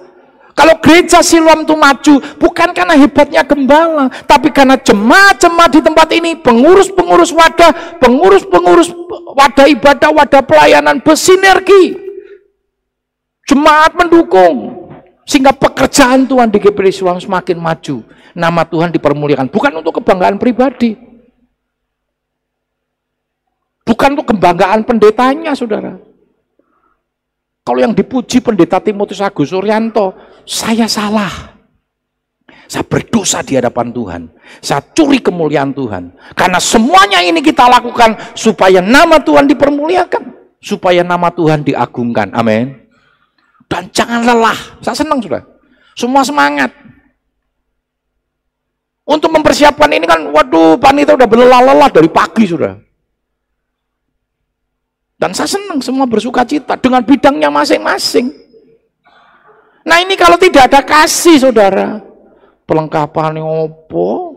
Kalau 0.51 0.77
gereja 0.83 1.23
Siloam 1.25 1.65
itu 1.65 1.73
maju, 1.73 2.15
bukan 2.37 2.75
karena 2.77 2.93
hebatnya 2.99 3.41
gembala, 3.47 4.11
tapi 4.27 4.53
karena 4.53 4.77
jemaat-jemaat 4.77 5.71
di 5.73 5.81
tempat 5.81 6.09
ini, 6.13 6.37
pengurus-pengurus 6.37 7.33
wadah, 7.33 7.97
pengurus-pengurus 8.03 8.93
wadah 9.39 9.67
ibadah, 9.71 10.11
wadah 10.13 10.43
pelayanan 10.45 11.01
bersinergi 11.01 12.10
Jemaat 13.51 13.99
mendukung. 13.99 14.79
Sehingga 15.27 15.51
pekerjaan 15.51 16.23
Tuhan 16.27 16.55
di 16.55 16.63
GPD 16.63 16.95
Siloam 16.95 17.19
semakin 17.19 17.59
maju. 17.59 18.07
Nama 18.31 18.63
Tuhan 18.63 18.95
dipermuliakan. 18.95 19.51
Bukan 19.51 19.73
untuk 19.75 19.99
kebanggaan 19.99 20.39
pribadi. 20.39 20.95
Bukan 23.83 24.15
untuk 24.15 24.31
kebanggaan 24.31 24.87
pendetanya, 24.87 25.51
saudara. 25.59 25.99
Kalau 27.67 27.79
yang 27.83 27.91
dipuji 27.91 28.39
pendeta 28.39 28.79
Timotius 28.79 29.19
Agus 29.19 29.51
Suryanto, 29.51 30.15
saya 30.47 30.87
salah. 30.87 31.59
Saya 32.71 32.87
berdosa 32.87 33.43
di 33.43 33.59
hadapan 33.59 33.91
Tuhan. 33.91 34.23
Saya 34.63 34.79
curi 34.95 35.19
kemuliaan 35.19 35.75
Tuhan. 35.75 36.15
Karena 36.39 36.63
semuanya 36.63 37.19
ini 37.19 37.43
kita 37.43 37.67
lakukan 37.67 38.15
supaya 38.39 38.79
nama 38.79 39.19
Tuhan 39.19 39.51
dipermuliakan. 39.51 40.23
Supaya 40.63 41.03
nama 41.03 41.35
Tuhan 41.35 41.67
diagungkan. 41.67 42.31
Amin. 42.31 42.90
Dan 43.71 43.87
jangan 43.95 44.27
lelah. 44.27 44.59
Saya 44.83 44.99
senang 44.99 45.23
sudah. 45.23 45.39
Semua 45.95 46.27
semangat. 46.27 46.75
Untuk 49.07 49.31
mempersiapkan 49.31 49.91
ini 49.95 50.07
kan, 50.07 50.27
waduh, 50.31 50.75
panitia 50.79 51.15
udah 51.15 51.29
berlelah-lelah 51.31 51.91
dari 51.91 52.11
pagi 52.11 52.51
sudah. 52.51 52.75
Dan 55.21 55.37
saya 55.37 55.51
senang 55.51 55.85
semua 55.85 56.09
bersuka 56.09 56.43
cita 56.49 56.81
dengan 56.81 57.05
bidangnya 57.05 57.53
masing-masing. 57.53 58.33
Nah 59.85 60.01
ini 60.01 60.17
kalau 60.17 60.41
tidak 60.41 60.73
ada 60.73 60.81
kasih 60.81 61.37
saudara, 61.37 62.01
pelengkapan 62.65 63.37
opo, 63.43 64.33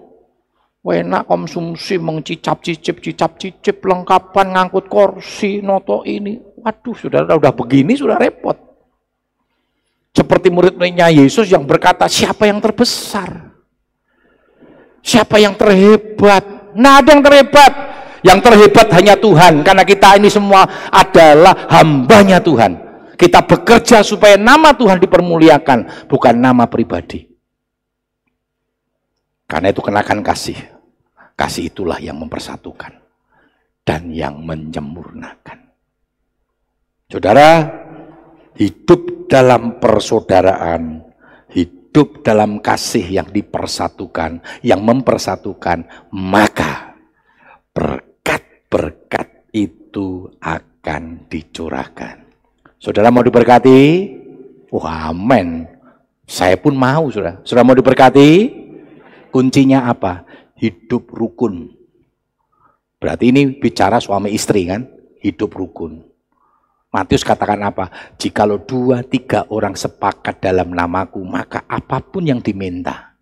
enak 0.84 1.24
konsumsi 1.24 1.96
mengcicap 1.96 2.60
cicip 2.60 3.00
cicap 3.00 3.40
cicip 3.40 3.80
pelengkapan 3.80 4.58
ngangkut 4.58 4.92
kursi 4.92 5.64
noto 5.64 6.04
ini, 6.04 6.36
waduh 6.60 6.96
saudara 6.98 7.40
udah 7.40 7.56
begini 7.56 7.96
sudah 7.96 8.20
repot. 8.20 8.73
Seperti 10.14 10.54
murid-muridnya 10.54 11.10
Yesus 11.10 11.50
yang 11.50 11.66
berkata, 11.66 12.06
siapa 12.06 12.46
yang 12.46 12.62
terbesar? 12.62 13.50
Siapa 15.02 15.42
yang 15.42 15.58
terhebat? 15.58 16.72
Nah 16.78 17.02
ada 17.02 17.18
yang 17.18 17.26
terhebat. 17.26 17.74
Yang 18.24 18.40
terhebat 18.46 18.88
hanya 18.94 19.18
Tuhan. 19.18 19.66
Karena 19.66 19.84
kita 19.84 20.16
ini 20.16 20.30
semua 20.30 20.64
adalah 20.94 21.68
hambanya 21.68 22.40
Tuhan. 22.40 22.78
Kita 23.18 23.44
bekerja 23.44 24.06
supaya 24.06 24.38
nama 24.38 24.72
Tuhan 24.72 25.02
dipermuliakan. 25.02 26.08
Bukan 26.08 26.34
nama 26.38 26.70
pribadi. 26.70 27.26
Karena 29.50 29.74
itu 29.74 29.82
kenakan 29.82 30.24
kasih. 30.24 30.56
Kasih 31.34 31.74
itulah 31.74 31.98
yang 31.98 32.22
mempersatukan. 32.22 33.02
Dan 33.84 34.14
yang 34.16 34.40
menyempurnakan. 34.40 35.60
Saudara, 37.12 37.68
hidup 38.56 39.23
dalam 39.34 39.82
persaudaraan, 39.82 41.02
hidup 41.50 42.22
dalam 42.22 42.62
kasih 42.62 43.18
yang 43.18 43.34
dipersatukan, 43.34 44.46
yang 44.62 44.86
mempersatukan, 44.86 45.90
maka 46.14 46.94
berkat-berkat 47.74 49.50
itu 49.50 50.30
akan 50.38 51.26
dicurahkan. 51.26 52.30
Saudara 52.78 53.10
mau 53.10 53.26
diberkati? 53.26 53.82
Wah, 54.70 55.10
amin. 55.10 55.66
Saya 56.30 56.54
pun 56.62 56.78
mau, 56.78 57.10
saudara. 57.10 57.42
Saudara 57.42 57.66
mau 57.66 57.74
diberkati? 57.74 58.62
Kuncinya 59.34 59.90
apa? 59.90 60.30
Hidup 60.62 61.10
rukun. 61.10 61.74
Berarti 63.02 63.34
ini 63.34 63.50
bicara 63.58 63.98
suami 63.98 64.30
istri 64.30 64.70
kan? 64.70 64.86
Hidup 65.26 65.58
rukun. 65.58 66.13
Matius 66.94 67.26
katakan 67.26 67.58
apa? 67.66 67.90
Jikalau 68.22 68.62
dua 68.62 69.02
tiga 69.02 69.50
orang 69.50 69.74
sepakat 69.74 70.38
dalam 70.38 70.78
namaku, 70.78 71.26
maka 71.26 71.66
apa 71.66 71.98
pun 72.06 72.22
yang 72.22 72.38
diminta, 72.38 73.18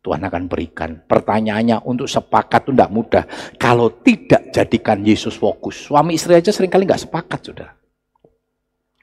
Tuhan 0.00 0.24
akan 0.24 0.48
berikan. 0.48 1.04
Pertanyaannya 1.04 1.84
untuk 1.84 2.08
sepakat 2.08 2.64
itu 2.64 2.72
tidak 2.72 2.88
mudah. 2.88 3.24
Kalau 3.60 3.92
tidak 4.00 4.48
jadikan 4.56 5.04
Yesus 5.04 5.36
fokus. 5.36 5.84
Suami 5.84 6.16
istri 6.16 6.32
aja 6.32 6.48
sering 6.48 6.72
kali 6.72 6.88
nggak 6.88 7.04
sepakat, 7.04 7.40
sudah. 7.44 7.70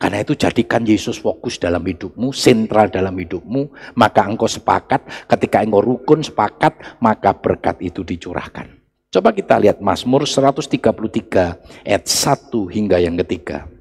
Karena 0.01 0.25
itu 0.25 0.33
jadikan 0.33 0.81
Yesus 0.81 1.21
fokus 1.21 1.61
dalam 1.61 1.85
hidupmu, 1.85 2.33
sentral 2.33 2.89
dalam 2.89 3.13
hidupmu, 3.13 3.95
maka 4.01 4.25
engkau 4.25 4.49
sepakat, 4.49 5.29
ketika 5.29 5.61
engkau 5.61 5.85
rukun 5.85 6.25
sepakat, 6.25 6.97
maka 6.99 7.37
berkat 7.37 7.79
itu 7.85 8.01
dicurahkan. 8.01 8.65
Coba 9.13 9.31
kita 9.31 9.61
lihat 9.61 9.79
Mazmur 9.79 10.25
133 10.25 11.87
ayat 11.87 12.03
1 12.03 12.49
hingga 12.67 12.97
yang 12.99 13.15
ketiga. 13.23 13.74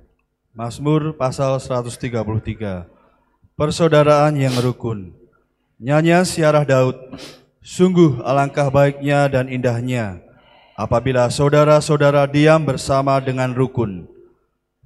Mazmur 0.54 1.18
pasal 1.18 1.58
133. 1.58 2.86
Persaudaraan 3.58 4.38
yang 4.38 4.54
rukun. 4.62 5.10
Nyanyian 5.82 6.22
siarah 6.22 6.62
Daud. 6.62 6.94
Sungguh 7.58 8.22
alangkah 8.22 8.70
baiknya 8.70 9.26
dan 9.26 9.50
indahnya 9.50 10.22
apabila 10.78 11.26
saudara-saudara 11.26 12.30
diam 12.30 12.62
bersama 12.62 13.18
dengan 13.18 13.50
rukun. 13.50 14.06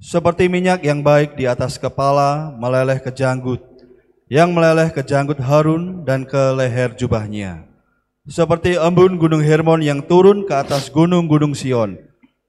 Seperti 0.01 0.49
minyak 0.49 0.81
yang 0.81 1.05
baik 1.05 1.37
di 1.37 1.45
atas 1.45 1.77
kepala 1.77 2.49
meleleh 2.57 2.97
ke 2.97 3.13
janggut, 3.13 3.61
yang 4.25 4.49
meleleh 4.49 4.89
ke 4.89 5.05
janggut 5.05 5.37
Harun 5.37 6.01
dan 6.01 6.25
ke 6.25 6.49
leher 6.57 6.97
jubahnya. 6.97 7.69
Seperti 8.25 8.73
embun 8.73 9.21
gunung 9.21 9.45
Hermon 9.45 9.85
yang 9.85 10.01
turun 10.01 10.49
ke 10.49 10.53
atas 10.65 10.89
gunung-gunung 10.89 11.53
Sion, 11.53 11.93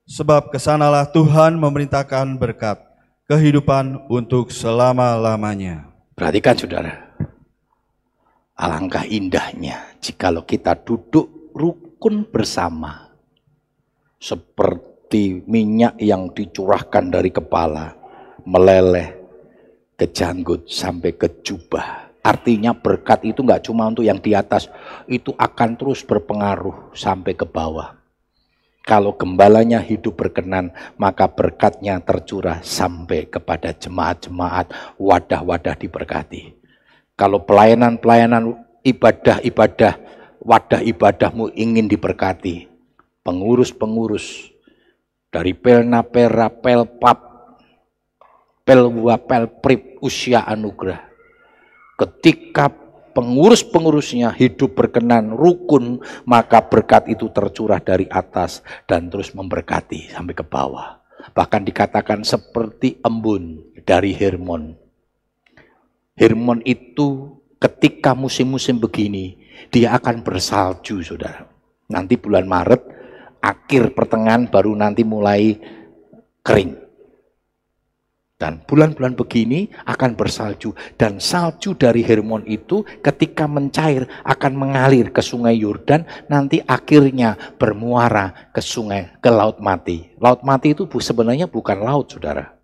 sebab 0.09 0.49
ke 0.49 0.57
sanalah 0.57 1.05
Tuhan 1.05 1.61
memerintahkan 1.61 2.41
berkat 2.41 2.90
kehidupan 3.29 4.09
untuk 4.09 4.49
selama-lamanya. 4.49 5.89
Perhatikan 6.17 6.57
saudara, 6.57 6.93
alangkah 8.57 9.05
indahnya 9.05 9.97
jikalau 10.01 10.45
kita 10.45 10.77
duduk 10.81 11.53
rukun 11.53 12.25
bersama. 12.29 13.09
Seperti 14.21 15.41
minyak 15.49 15.97
yang 15.97 16.29
dicurahkan 16.29 17.09
dari 17.09 17.33
kepala, 17.33 17.93
meleleh 18.45 19.17
ke 19.97 20.09
janggut 20.09 20.69
sampai 20.69 21.13
ke 21.17 21.41
jubah. 21.45 22.09
Artinya 22.21 22.73
berkat 22.77 23.25
itu 23.25 23.41
nggak 23.41 23.65
cuma 23.65 23.89
untuk 23.89 24.05
yang 24.05 24.21
di 24.21 24.37
atas, 24.37 24.69
itu 25.09 25.33
akan 25.33 25.73
terus 25.73 26.05
berpengaruh 26.05 26.93
sampai 26.93 27.33
ke 27.33 27.49
bawah. 27.49 28.00
Kalau 28.81 29.13
gembalanya 29.13 29.77
hidup 29.77 30.17
berkenan, 30.17 30.73
maka 30.97 31.29
berkatnya 31.29 32.01
tercurah 32.01 32.65
sampai 32.65 33.29
kepada 33.29 33.77
jemaat-jemaat, 33.77 34.97
wadah-wadah 34.97 35.77
diberkati. 35.77 36.57
Kalau 37.13 37.45
pelayanan-pelayanan 37.45 38.57
ibadah-ibadah, 38.81 40.01
wadah 40.41 40.81
ibadahmu 40.81 41.53
ingin 41.53 41.85
diberkati, 41.85 42.65
pengurus-pengurus 43.21 44.49
dari 45.29 45.53
Pelna, 45.53 46.01
Pera, 46.01 46.49
Pelpap, 46.49 47.21
Pelwa, 48.65 49.21
Pelprip, 49.21 50.01
usia 50.01 50.41
anugerah. 50.41 51.05
Ketika 52.01 52.73
pengurus-pengurusnya 53.11 54.33
hidup 54.35 54.75
berkenan, 54.75 55.35
rukun, 55.35 56.01
maka 56.25 56.65
berkat 56.65 57.07
itu 57.11 57.29
tercurah 57.29 57.79
dari 57.79 58.09
atas 58.09 58.65
dan 58.89 59.07
terus 59.11 59.31
memberkati 59.31 60.11
sampai 60.11 60.33
ke 60.35 60.43
bawah. 60.43 60.99
Bahkan 61.37 61.61
dikatakan 61.69 62.25
seperti 62.25 62.97
embun 63.05 63.61
dari 63.85 64.11
Hermon. 64.17 64.73
Hermon 66.17 66.65
itu 66.65 67.37
ketika 67.61 68.17
musim-musim 68.17 68.81
begini, 68.81 69.37
dia 69.69 69.93
akan 69.93 70.25
bersalju, 70.25 71.05
saudara. 71.05 71.45
Nanti 71.93 72.17
bulan 72.17 72.49
Maret, 72.49 72.81
akhir 73.37 73.93
pertengahan 73.93 74.49
baru 74.49 74.73
nanti 74.73 75.05
mulai 75.05 75.61
kering. 76.41 76.80
Dan 78.41 78.57
bulan-bulan 78.65 79.13
begini 79.13 79.69
akan 79.85 80.17
bersalju. 80.17 80.73
Dan 80.97 81.21
salju 81.21 81.77
dari 81.77 82.01
Hermon 82.01 82.41
itu 82.49 82.81
ketika 83.05 83.45
mencair 83.45 84.09
akan 84.25 84.57
mengalir 84.57 85.13
ke 85.13 85.21
sungai 85.21 85.61
Yordan. 85.61 86.09
Nanti 86.25 86.57
akhirnya 86.65 87.37
bermuara 87.61 88.49
ke 88.49 88.57
sungai, 88.57 89.13
ke 89.21 89.29
Laut 89.29 89.61
Mati. 89.61 90.17
Laut 90.17 90.41
Mati 90.41 90.73
itu 90.73 90.89
sebenarnya 90.89 91.45
bukan 91.45 91.85
laut 91.85 92.09
saudara. 92.09 92.57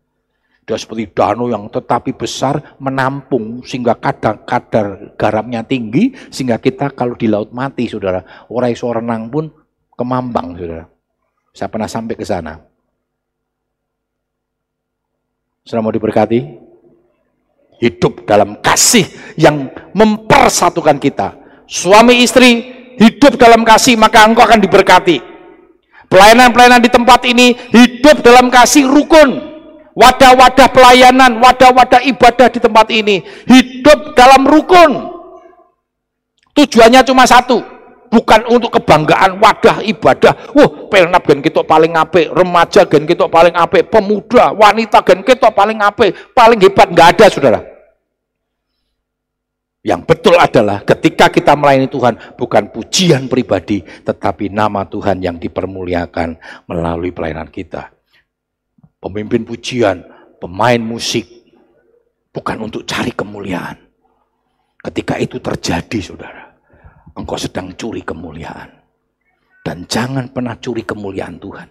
Dia 0.68 0.76
seperti 0.76 1.13
danau 1.13 1.48
yang 1.48 1.70
tetapi 1.72 2.12
besar 2.12 2.76
menampung 2.82 3.63
sehingga 3.63 3.96
kadar, 3.96 4.44
kadar 4.44 5.16
garamnya 5.16 5.63
tinggi 5.63 6.12
sehingga 6.28 6.60
kita 6.60 6.92
kalau 6.92 7.16
di 7.16 7.32
laut 7.32 7.56
mati 7.56 7.88
saudara 7.88 8.20
orang 8.52 8.76
seorang 8.76 9.32
pun 9.32 9.48
kemambang 9.96 10.60
saudara. 10.60 10.84
Saya 11.56 11.72
pernah 11.72 11.88
sampai 11.88 12.20
ke 12.20 12.28
sana. 12.28 12.60
Sudah 15.68 15.84
mau 15.84 15.92
diberkati? 15.92 16.64
Hidup 17.84 18.24
dalam 18.24 18.64
kasih 18.64 19.04
yang 19.36 19.68
mempersatukan 19.92 20.96
kita. 20.96 21.36
Suami 21.68 22.24
istri 22.24 22.64
hidup 22.96 23.36
dalam 23.36 23.68
kasih 23.68 24.00
maka 24.00 24.24
engkau 24.24 24.48
akan 24.48 24.64
diberkati. 24.64 25.20
Pelayanan-pelayanan 26.08 26.80
di 26.80 26.88
tempat 26.88 27.20
ini 27.28 27.52
hidup 27.76 28.24
dalam 28.24 28.48
kasih 28.48 28.88
rukun. 28.88 29.44
Wadah-wadah 29.92 30.72
pelayanan, 30.72 31.44
wadah-wadah 31.44 32.00
ibadah 32.16 32.48
di 32.48 32.64
tempat 32.64 32.88
ini 32.96 33.20
hidup 33.50 34.16
dalam 34.16 34.48
rukun. 34.48 35.20
Tujuannya 36.56 37.04
cuma 37.04 37.28
satu, 37.28 37.62
bukan 38.08 38.48
untuk 38.50 38.80
kebanggaan 38.80 39.39
wadah 39.39 39.84
ibadah. 39.84 40.34
Wah, 40.56 40.70
pelnap 40.91 41.24
gen 41.28 41.39
kita 41.43 41.62
paling 41.63 41.93
apik, 41.96 42.32
remaja 42.32 42.88
gen 42.88 43.04
kita 43.06 43.28
paling 43.28 43.56
apik, 43.56 43.88
pemuda, 43.91 44.52
wanita 44.56 45.04
gen 45.04 45.22
kita 45.24 45.52
paling 45.52 45.80
apik, 45.80 46.34
paling 46.34 46.60
hebat 46.60 46.88
nggak 46.91 47.10
ada, 47.15 47.26
Saudara. 47.30 47.60
Yang 49.88 50.02
betul 50.04 50.36
adalah 50.36 50.84
ketika 50.84 51.32
kita 51.32 51.56
melayani 51.56 51.88
Tuhan 51.88 52.36
bukan 52.36 52.76
pujian 52.76 53.32
pribadi, 53.32 53.80
tetapi 53.84 54.52
nama 54.52 54.84
Tuhan 54.84 55.24
yang 55.24 55.39
dipermuliakan 55.39 56.36
melalui 56.67 57.15
pelayanan 57.15 57.48
kita. 57.48 57.88
Pemimpin 59.00 59.48
pujian, 59.48 60.04
pemain 60.43 60.82
musik, 60.82 61.24
bukan 62.36 62.67
untuk 62.67 62.84
cari 62.84 63.15
kemuliaan. 63.15 63.80
Ketika 64.84 65.15
itu 65.24 65.39
terjadi, 65.39 66.00
saudara, 66.04 66.47
engkau 67.18 67.36
sedang 67.36 67.74
curi 67.74 68.06
kemuliaan. 68.06 68.70
Dan 69.66 69.84
jangan 69.90 70.32
pernah 70.32 70.56
curi 70.56 70.86
kemuliaan 70.86 71.42
Tuhan. 71.42 71.68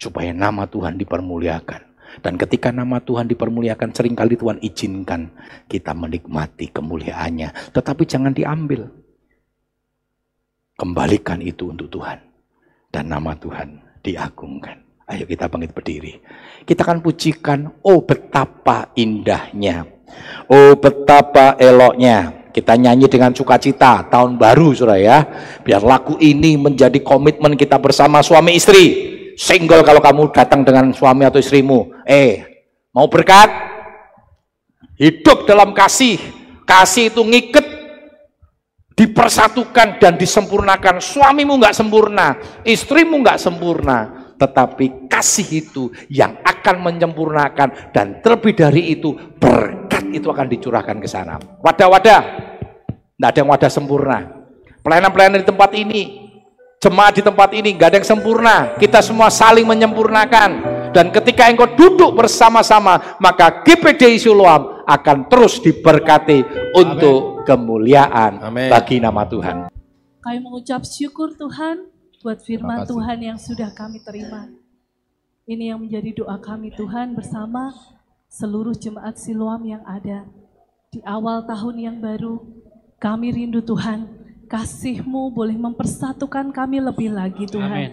Supaya 0.00 0.34
nama 0.34 0.66
Tuhan 0.66 0.98
dipermuliakan. 0.98 1.94
Dan 2.18 2.34
ketika 2.36 2.74
nama 2.74 2.98
Tuhan 2.98 3.30
dipermuliakan, 3.30 3.94
sering 3.94 4.18
kali 4.18 4.34
Tuhan 4.34 4.58
izinkan 4.58 5.30
kita 5.70 5.94
menikmati 5.94 6.74
kemuliaannya. 6.74 7.70
Tetapi 7.70 8.02
jangan 8.02 8.34
diambil. 8.34 8.90
Kembalikan 10.74 11.38
itu 11.38 11.70
untuk 11.70 11.86
Tuhan. 11.92 12.18
Dan 12.90 13.14
nama 13.14 13.38
Tuhan 13.38 13.78
diagungkan. 14.02 14.82
Ayo 15.06 15.28
kita 15.28 15.46
bangkit 15.46 15.70
berdiri. 15.70 16.18
Kita 16.66 16.82
akan 16.82 16.98
pujikan, 16.98 17.70
oh 17.86 18.02
betapa 18.02 18.90
indahnya. 18.98 19.86
Oh 20.50 20.74
betapa 20.76 21.56
eloknya 21.56 22.41
kita 22.52 22.76
nyanyi 22.76 23.08
dengan 23.08 23.32
sukacita 23.32 24.06
tahun 24.12 24.36
baru 24.36 24.76
saudara 24.76 25.00
ya. 25.00 25.18
Biar 25.64 25.80
lagu 25.80 26.20
ini 26.20 26.60
menjadi 26.60 27.00
komitmen 27.00 27.56
kita 27.56 27.80
bersama 27.80 28.20
suami 28.20 28.54
istri. 28.60 29.10
Single 29.34 29.80
kalau 29.82 30.04
kamu 30.04 30.28
datang 30.30 30.60
dengan 30.62 30.92
suami 30.92 31.24
atau 31.24 31.40
istrimu. 31.40 32.04
Eh, 32.04 32.44
mau 32.92 33.08
berkat? 33.08 33.48
Hidup 35.00 35.48
dalam 35.48 35.72
kasih. 35.72 36.20
Kasih 36.68 37.10
itu 37.10 37.24
ngiket 37.24 37.66
dipersatukan 38.92 39.98
dan 39.98 40.14
disempurnakan. 40.20 41.00
Suamimu 41.00 41.58
nggak 41.58 41.74
sempurna, 41.74 42.36
istrimu 42.62 43.18
nggak 43.24 43.40
sempurna, 43.40 43.98
tetapi 44.36 45.08
kasih 45.08 45.48
itu 45.64 45.90
yang 46.12 46.38
akan 46.44 46.84
menyempurnakan 46.86 47.90
dan 47.90 48.20
terlebih 48.20 48.54
dari 48.54 48.94
itu 48.94 49.16
berkat 49.40 49.81
itu 50.12 50.28
akan 50.28 50.46
dicurahkan 50.48 50.96
ke 51.00 51.08
sana. 51.08 51.40
Wadah-wadah, 51.64 52.20
tidak 53.16 53.28
ada 53.28 53.38
yang 53.38 53.50
wadah 53.50 53.70
sempurna. 53.72 54.18
Pelayanan-pelayanan 54.82 55.40
di 55.40 55.48
tempat 55.48 55.70
ini, 55.78 56.02
jemaat 56.82 57.14
di 57.16 57.22
tempat 57.22 57.50
ini, 57.54 57.74
nggak 57.78 57.88
ada 57.88 57.96
yang 58.02 58.08
sempurna. 58.08 58.56
Kita 58.76 58.98
semua 59.00 59.30
saling 59.30 59.64
menyempurnakan. 59.64 60.50
Dan 60.92 61.08
ketika 61.08 61.48
engkau 61.48 61.72
duduk 61.72 62.12
bersama-sama, 62.12 63.16
maka 63.16 63.64
GPD 63.64 64.20
Siloam 64.20 64.84
akan 64.84 65.24
terus 65.30 65.56
diberkati 65.64 66.44
untuk 66.76 67.48
kemuliaan 67.48 68.44
Amen. 68.44 68.68
bagi 68.68 69.00
nama 69.00 69.24
Tuhan. 69.24 69.72
Kami 70.20 70.38
mengucap 70.38 70.84
syukur 70.84 71.32
Tuhan 71.34 71.88
buat 72.22 72.38
firman 72.44 72.86
Tuhan 72.86 73.18
yang 73.18 73.38
sudah 73.40 73.72
kami 73.74 74.04
terima. 74.04 74.46
Ini 75.42 75.74
yang 75.74 75.82
menjadi 75.82 76.22
doa 76.22 76.38
kami 76.38 76.70
Tuhan 76.70 77.18
bersama 77.18 77.74
seluruh 78.32 78.72
jemaat 78.72 79.20
Siloam 79.20 79.60
yang 79.68 79.84
ada 79.84 80.24
di 80.88 81.04
awal 81.04 81.44
tahun 81.44 81.76
yang 81.76 81.96
baru. 82.00 82.40
Kami 82.96 83.28
rindu 83.28 83.60
Tuhan, 83.60 84.08
kasih-Mu 84.48 85.28
boleh 85.36 85.58
mempersatukan 85.60 86.48
kami 86.48 86.80
lebih 86.80 87.12
lagi 87.12 87.44
Tuhan. 87.44 87.92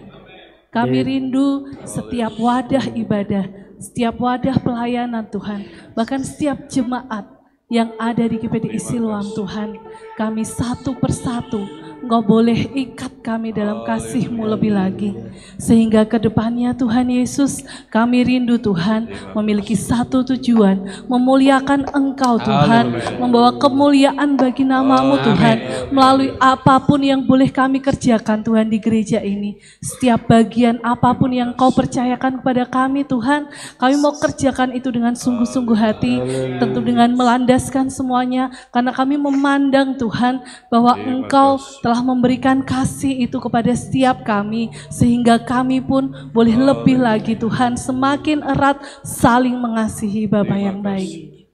Kami 0.70 0.98
rindu 1.02 1.66
setiap 1.82 2.38
wadah 2.38 2.94
ibadah, 2.94 3.44
setiap 3.82 4.16
wadah 4.22 4.54
pelayanan 4.62 5.26
Tuhan, 5.28 5.66
bahkan 5.98 6.22
setiap 6.22 6.70
jemaat 6.70 7.26
yang 7.66 7.90
ada 7.98 8.22
di 8.22 8.38
GPD 8.38 8.78
Siloam 8.78 9.26
Tuhan. 9.34 9.76
Kami 10.20 10.44
satu 10.44 10.92
persatu. 11.00 11.64
Engkau 12.00 12.24
boleh 12.24 12.64
ikat 12.72 13.20
kami 13.20 13.52
dalam 13.52 13.84
kasih-Mu 13.84 14.48
lebih 14.48 14.72
lagi. 14.72 15.12
Sehingga 15.60 16.08
ke 16.08 16.16
depannya 16.16 16.72
Tuhan 16.72 17.12
Yesus, 17.12 17.60
kami 17.92 18.24
rindu 18.24 18.56
Tuhan 18.56 19.04
memiliki 19.36 19.76
satu 19.76 20.24
tujuan, 20.24 20.80
memuliakan 21.12 21.92
Engkau 21.92 22.40
Tuhan, 22.40 22.96
membawa 23.20 23.52
kemuliaan 23.60 24.32
bagi 24.40 24.64
namamu 24.64 25.20
Tuhan, 25.20 25.56
melalui 25.92 26.32
apa 26.40 26.80
pun 26.80 27.04
yang 27.04 27.20
boleh 27.20 27.52
kami 27.52 27.84
kerjakan 27.84 28.40
Tuhan 28.40 28.72
di 28.72 28.80
gereja 28.80 29.20
ini. 29.20 29.60
Setiap 29.84 30.24
bagian 30.24 30.80
apa 30.80 31.12
pun 31.12 31.28
yang 31.36 31.52
Kau 31.52 31.68
percayakan 31.68 32.40
kepada 32.40 32.64
kami 32.64 33.04
Tuhan, 33.04 33.44
kami 33.76 33.94
mau 34.00 34.16
kerjakan 34.16 34.72
itu 34.72 34.88
dengan 34.88 35.12
sungguh-sungguh 35.12 35.76
hati, 35.76 36.14
tentu 36.56 36.80
dengan 36.80 37.12
melandaskan 37.12 37.92
semuanya, 37.92 38.48
karena 38.72 38.90
kami 38.96 39.20
memandang 39.20 40.00
Tuhan 40.00 40.09
bahwa 40.66 40.98
Engkau 40.98 41.62
telah 41.78 42.00
telah 42.00 42.16
memberikan 42.16 42.64
kasih 42.64 43.28
itu 43.28 43.36
kepada 43.36 43.76
setiap 43.76 44.24
kami 44.24 44.72
sehingga 44.88 45.36
kami 45.36 45.84
pun 45.84 46.08
boleh 46.32 46.56
lebih 46.56 46.96
lagi 46.96 47.36
Tuhan 47.36 47.76
semakin 47.76 48.40
erat 48.40 48.80
saling 49.04 49.52
mengasihi 49.52 50.24
Bapa 50.24 50.56
yang 50.56 50.80
baik. 50.80 51.44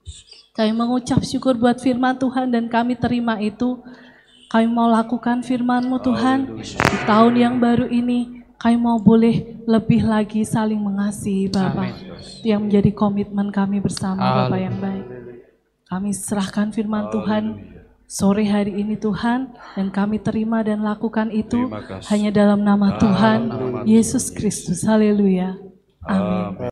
Kami 0.55 0.71
mengucap 0.71 1.19
syukur 1.27 1.59
buat 1.59 1.83
firman 1.83 2.15
Tuhan 2.15 2.47
dan 2.47 2.71
kami 2.71 2.95
terima 2.95 3.43
itu. 3.43 3.83
Kami 4.47 4.71
mau 4.71 4.87
lakukan 4.87 5.43
firman-Mu 5.43 5.99
Tuhan 5.99 6.63
di 6.63 6.97
tahun 7.03 7.33
yang 7.35 7.55
baru 7.59 7.91
ini. 7.91 8.47
Kami 8.55 8.79
mau 8.79 8.95
boleh 9.03 9.67
lebih 9.67 10.07
lagi 10.07 10.47
saling 10.47 10.79
mengasihi 10.79 11.51
Bapa. 11.51 11.91
Yang 12.39 12.59
menjadi 12.63 12.91
komitmen 12.95 13.51
kami 13.51 13.83
bersama 13.83 14.47
Bapa 14.47 14.55
yang 14.55 14.79
baik. 14.79 15.05
Kami 15.91 16.15
serahkan 16.15 16.71
firman 16.71 17.11
Tuhan 17.11 17.76
sore 18.07 18.47
hari 18.47 18.79
ini 18.79 18.95
Tuhan 18.95 19.51
dan 19.75 19.91
kami 19.91 20.23
terima 20.23 20.63
dan 20.63 20.79
lakukan 20.81 21.27
itu 21.29 21.67
hanya 22.07 22.31
dalam 22.31 22.63
nama 22.63 22.95
Tuhan 22.95 23.39
Yesus 23.83 24.31
Kristus. 24.31 24.87
Haleluya. 24.87 25.59
Amin. 26.07 26.71